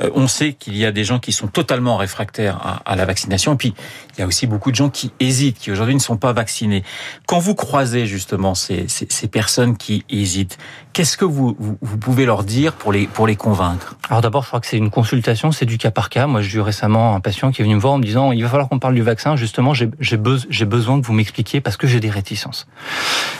euh, 0.00 0.10
on 0.14 0.26
sait 0.26 0.54
qu'il 0.54 0.76
y 0.76 0.84
a 0.84 0.92
des 0.92 1.04
gens 1.04 1.18
qui 1.18 1.32
sont 1.32 1.46
totalement 1.46 1.96
réfractaires 1.96 2.80
à, 2.84 2.96
la 2.96 3.04
vaccination, 3.04 3.54
et 3.54 3.56
puis 3.56 3.74
il 4.16 4.20
y 4.20 4.24
a 4.24 4.26
aussi 4.26 4.46
beaucoup 4.46 4.70
de 4.70 4.76
gens 4.76 4.90
qui 4.90 5.12
hésitent, 5.20 5.58
qui 5.58 5.70
aujourd'hui 5.70 5.94
ne 5.94 6.00
sont 6.00 6.16
pas 6.16 6.32
vaccinés. 6.32 6.82
Quand 7.26 7.38
vous 7.38 7.54
croisez 7.54 8.06
justement 8.06 8.54
ces, 8.54 8.86
personnes 9.30 9.76
qui 9.76 10.04
hésitent, 10.10 10.58
qu'est-ce 10.92 11.16
que 11.16 11.24
vous, 11.24 11.56
vous, 11.58 11.98
pouvez 11.98 12.26
leur 12.26 12.44
dire 12.44 12.74
pour 12.74 12.92
les, 12.92 13.06
pour 13.06 13.26
les 13.26 13.36
convaincre? 13.36 13.96
Alors 14.10 14.20
d'abord, 14.20 14.42
je 14.42 14.48
crois 14.48 14.60
que 14.60 14.66
c'est 14.66 14.76
une 14.76 14.90
consultation, 14.90 15.52
c'est 15.52 15.66
du 15.66 15.78
cas 15.78 15.90
par 15.90 16.10
cas. 16.10 16.26
Moi, 16.26 16.42
j'ai 16.42 16.58
eu 16.58 16.60
récemment 16.60 17.14
un 17.14 17.20
patient 17.20 17.52
qui 17.52 17.62
est 17.62 17.64
venu 17.64 17.76
me 17.76 17.80
voir 17.80 17.94
en 17.94 17.98
me 17.98 18.04
disant, 18.04 18.32
il 18.32 18.42
va 18.42 18.48
falloir 18.48 18.68
qu'on 18.68 18.78
parle 18.78 18.94
du 18.94 19.02
vaccin, 19.02 19.36
justement, 19.36 19.72
j'ai 19.74 20.66
besoin 20.66 21.00
que 21.00 21.06
vous 21.06 21.12
m'expliquiez 21.12 21.60
parce 21.60 21.76
que 21.76 21.86
j'ai 21.86 22.00
des 22.00 22.10
réticences. 22.10 22.66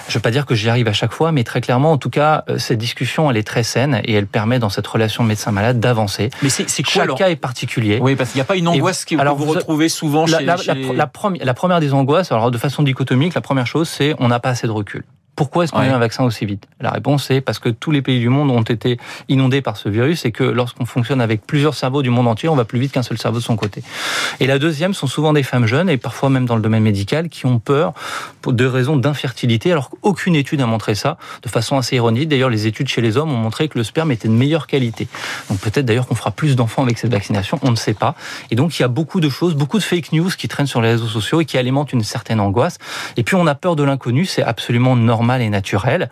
Je 0.08 0.12
ne 0.12 0.14
veux 0.14 0.20
pas 0.20 0.30
dire 0.30 0.46
que 0.46 0.54
j'y 0.54 0.68
arrive 0.68 0.88
à 0.88 0.92
chaque 0.92 1.12
fois, 1.12 1.32
mais 1.32 1.44
très 1.44 1.60
clairement, 1.60 1.92
en 1.92 1.98
tout 1.98 2.10
cas, 2.10 2.44
euh, 2.48 2.58
cette 2.58 2.78
discussion, 2.78 3.30
elle 3.30 3.36
est 3.36 3.46
très 3.46 3.62
saine 3.62 4.00
et 4.04 4.12
elle 4.12 4.26
permet 4.26 4.58
dans 4.58 4.68
cette 4.68 4.86
relation 4.86 5.24
médecin-malade 5.24 5.80
d'avancer. 5.80 6.30
Mais 6.42 6.48
c'est 6.48 6.64
quoi 6.82 7.06
Chaque 7.06 7.16
cas 7.16 7.30
est 7.30 7.36
particulier. 7.36 7.98
Oui, 8.00 8.16
parce 8.16 8.30
qu'il 8.30 8.38
n'y 8.38 8.42
a 8.42 8.46
pas 8.46 8.56
une 8.56 8.68
angoisse 8.68 9.04
que 9.04 9.14
vous, 9.14 9.44
retrouvez 9.46 9.88
souvent 9.88 10.26
chez, 10.26 10.44
la, 10.44 10.56
la, 10.66 11.06
première, 11.06 11.44
la 11.44 11.54
première 11.54 11.80
des 11.80 11.92
angoisses, 11.92 12.32
alors 12.32 12.50
de 12.50 12.58
façon 12.58 12.82
dichotomique, 12.82 13.34
la 13.34 13.40
première 13.40 13.66
chose, 13.66 13.88
c'est 13.88 14.14
on 14.18 14.28
n'a 14.28 14.40
pas 14.40 14.50
assez 14.50 14.66
de 14.66 14.72
recul. 14.72 15.04
Pourquoi 15.42 15.64
est-ce 15.64 15.72
qu'on 15.72 15.80
a 15.80 15.88
eu 15.88 15.90
un 15.90 15.98
vaccin 15.98 16.22
aussi 16.22 16.46
vite? 16.46 16.68
La 16.80 16.90
réponse 16.90 17.28
est 17.32 17.40
parce 17.40 17.58
que 17.58 17.68
tous 17.68 17.90
les 17.90 18.00
pays 18.00 18.20
du 18.20 18.28
monde 18.28 18.48
ont 18.52 18.62
été 18.62 18.96
inondés 19.28 19.60
par 19.60 19.76
ce 19.76 19.88
virus 19.88 20.24
et 20.24 20.30
que 20.30 20.44
lorsqu'on 20.44 20.84
fonctionne 20.84 21.20
avec 21.20 21.44
plusieurs 21.44 21.74
cerveaux 21.74 22.00
du 22.00 22.10
monde 22.10 22.28
entier, 22.28 22.48
on 22.48 22.54
va 22.54 22.64
plus 22.64 22.78
vite 22.78 22.92
qu'un 22.92 23.02
seul 23.02 23.18
cerveau 23.18 23.38
de 23.38 23.42
son 23.42 23.56
côté. 23.56 23.82
Et 24.38 24.46
la 24.46 24.60
deuxième 24.60 24.94
sont 24.94 25.08
souvent 25.08 25.32
des 25.32 25.42
femmes 25.42 25.66
jeunes 25.66 25.90
et 25.90 25.96
parfois 25.96 26.30
même 26.30 26.46
dans 26.46 26.54
le 26.54 26.62
domaine 26.62 26.84
médical 26.84 27.28
qui 27.28 27.46
ont 27.46 27.58
peur 27.58 27.92
pour 28.40 28.52
de 28.52 28.64
raisons 28.64 28.96
d'infertilité 28.96 29.72
alors 29.72 29.90
qu'aucune 29.90 30.36
étude 30.36 30.60
n'a 30.60 30.66
montré 30.66 30.94
ça 30.94 31.18
de 31.42 31.48
façon 31.48 31.76
assez 31.76 31.96
ironique. 31.96 32.28
D'ailleurs, 32.28 32.48
les 32.48 32.68
études 32.68 32.86
chez 32.86 33.00
les 33.00 33.16
hommes 33.16 33.32
ont 33.32 33.36
montré 33.36 33.66
que 33.66 33.78
le 33.78 33.82
sperme 33.82 34.12
était 34.12 34.28
de 34.28 34.34
meilleure 34.34 34.68
qualité. 34.68 35.08
Donc 35.50 35.58
peut-être 35.58 35.86
d'ailleurs 35.86 36.06
qu'on 36.06 36.14
fera 36.14 36.30
plus 36.30 36.54
d'enfants 36.54 36.84
avec 36.84 36.98
cette 36.98 37.10
vaccination, 37.10 37.58
on 37.62 37.72
ne 37.72 37.76
sait 37.76 37.94
pas. 37.94 38.14
Et 38.52 38.54
donc 38.54 38.78
il 38.78 38.82
y 38.82 38.84
a 38.84 38.88
beaucoup 38.88 39.18
de 39.18 39.28
choses, 39.28 39.56
beaucoup 39.56 39.78
de 39.78 39.82
fake 39.82 40.12
news 40.12 40.30
qui 40.38 40.46
traînent 40.46 40.68
sur 40.68 40.80
les 40.80 40.90
réseaux 40.90 41.08
sociaux 41.08 41.40
et 41.40 41.46
qui 41.46 41.58
alimentent 41.58 41.92
une 41.92 42.04
certaine 42.04 42.38
angoisse. 42.38 42.78
Et 43.16 43.24
puis 43.24 43.34
on 43.34 43.48
a 43.48 43.56
peur 43.56 43.74
de 43.74 43.82
l'inconnu, 43.82 44.24
c'est 44.24 44.44
absolument 44.44 44.94
normal 44.94 45.31
et 45.40 45.48
naturel. 45.48 46.10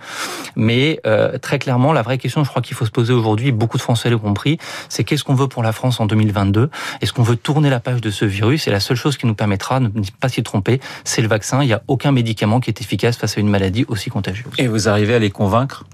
Mais 0.56 1.00
euh, 1.06 1.38
très 1.38 1.58
clairement, 1.58 1.92
la 1.92 2.02
vraie 2.02 2.18
question, 2.18 2.44
je 2.44 2.48
crois 2.48 2.62
qu'il 2.62 2.76
faut 2.76 2.86
se 2.86 2.90
poser 2.90 3.12
aujourd'hui, 3.12 3.52
beaucoup 3.52 3.76
de 3.76 3.82
Français 3.82 4.10
l'ont 4.10 4.18
compris, 4.18 4.58
c'est 4.88 5.04
qu'est-ce 5.04 5.24
qu'on 5.24 5.34
veut 5.34 5.48
pour 5.48 5.62
la 5.62 5.72
France 5.72 6.00
en 6.00 6.06
2022 6.06 6.70
Est-ce 7.00 7.12
qu'on 7.12 7.22
veut 7.22 7.36
tourner 7.36 7.70
la 7.70 7.80
page 7.80 8.00
de 8.00 8.10
ce 8.10 8.24
virus? 8.24 8.66
Et 8.66 8.70
la 8.70 8.80
seule 8.80 8.96
chose 8.96 9.16
qui 9.16 9.26
nous 9.26 9.34
permettra 9.34 9.80
de 9.80 9.86
ne 9.86 10.04
pas 10.20 10.28
s'y 10.28 10.42
tromper, 10.42 10.80
c'est 11.04 11.22
le 11.22 11.28
vaccin. 11.28 11.62
Il 11.62 11.66
n'y 11.66 11.72
a 11.72 11.82
aucun 11.88 12.12
médicament 12.12 12.60
qui 12.60 12.70
est 12.70 12.80
efficace 12.80 13.16
face 13.16 13.36
à 13.36 13.40
une 13.40 13.48
maladie 13.48 13.84
aussi 13.88 14.10
contagieuse. 14.10 14.52
Et 14.58 14.66
vous 14.66 14.88
arrivez 14.88 15.14
à 15.14 15.18
les 15.18 15.30
convaincre? 15.30 15.84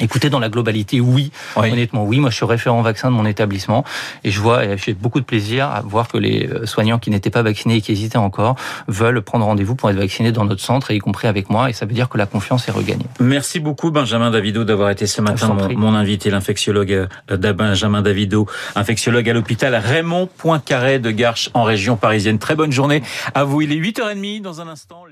Écoutez, 0.00 0.30
dans 0.30 0.38
la 0.38 0.48
globalité, 0.48 1.00
oui. 1.00 1.30
Honnêtement, 1.56 2.04
oui. 2.04 2.18
Moi, 2.20 2.30
je 2.30 2.36
suis 2.36 2.46
référent 2.46 2.82
vaccin 2.82 3.10
de 3.10 3.16
mon 3.16 3.26
établissement 3.26 3.84
et 4.24 4.30
je 4.30 4.40
vois, 4.40 4.76
j'ai 4.76 4.94
beaucoup 4.94 5.20
de 5.20 5.24
plaisir 5.24 5.66
à 5.68 5.80
voir 5.80 6.08
que 6.08 6.18
les 6.18 6.46
euh, 6.46 6.66
soignants 6.66 6.98
qui 6.98 7.10
n'étaient 7.10 7.30
pas 7.30 7.42
vaccinés 7.42 7.76
et 7.76 7.80
qui 7.80 7.92
hésitaient 7.92 8.18
encore 8.18 8.56
veulent 8.86 9.22
prendre 9.22 9.44
rendez-vous 9.44 9.74
pour 9.74 9.90
être 9.90 9.96
vaccinés 9.96 10.32
dans 10.32 10.44
notre 10.44 10.62
centre, 10.62 10.90
et 10.90 10.96
y 10.96 10.98
compris 10.98 11.28
avec 11.28 11.50
moi. 11.50 11.70
Et 11.70 11.72
ça 11.72 11.86
veut 11.86 11.92
dire 11.92 12.08
que 12.08 12.18
la 12.18 12.26
confiance 12.26 12.68
est 12.68 12.72
regagnée. 12.72 13.06
Merci 13.20 13.60
beaucoup, 13.60 13.90
Benjamin 13.90 14.30
Davido, 14.30 14.64
d'avoir 14.64 14.90
été 14.90 15.06
ce 15.06 15.20
matin 15.20 15.56
mon, 15.76 15.94
invité, 15.94 16.30
l'infectiologue 16.30 17.08
euh, 17.30 17.52
Benjamin 17.52 18.02
Davido, 18.02 18.46
infectiologue 18.74 19.28
à 19.28 19.32
l'hôpital 19.32 19.74
Raymond 19.74 20.28
Poincaré 20.36 20.98
de 20.98 21.10
Garches 21.10 21.50
en 21.54 21.64
région 21.64 21.96
parisienne. 21.96 22.38
Très 22.38 22.54
bonne 22.54 22.72
journée 22.72 23.02
à 23.34 23.44
vous. 23.44 23.62
Il 23.62 23.72
est 23.72 23.76
8h30 23.76 24.42
dans 24.42 24.60
un 24.60 24.68
instant. 24.68 25.04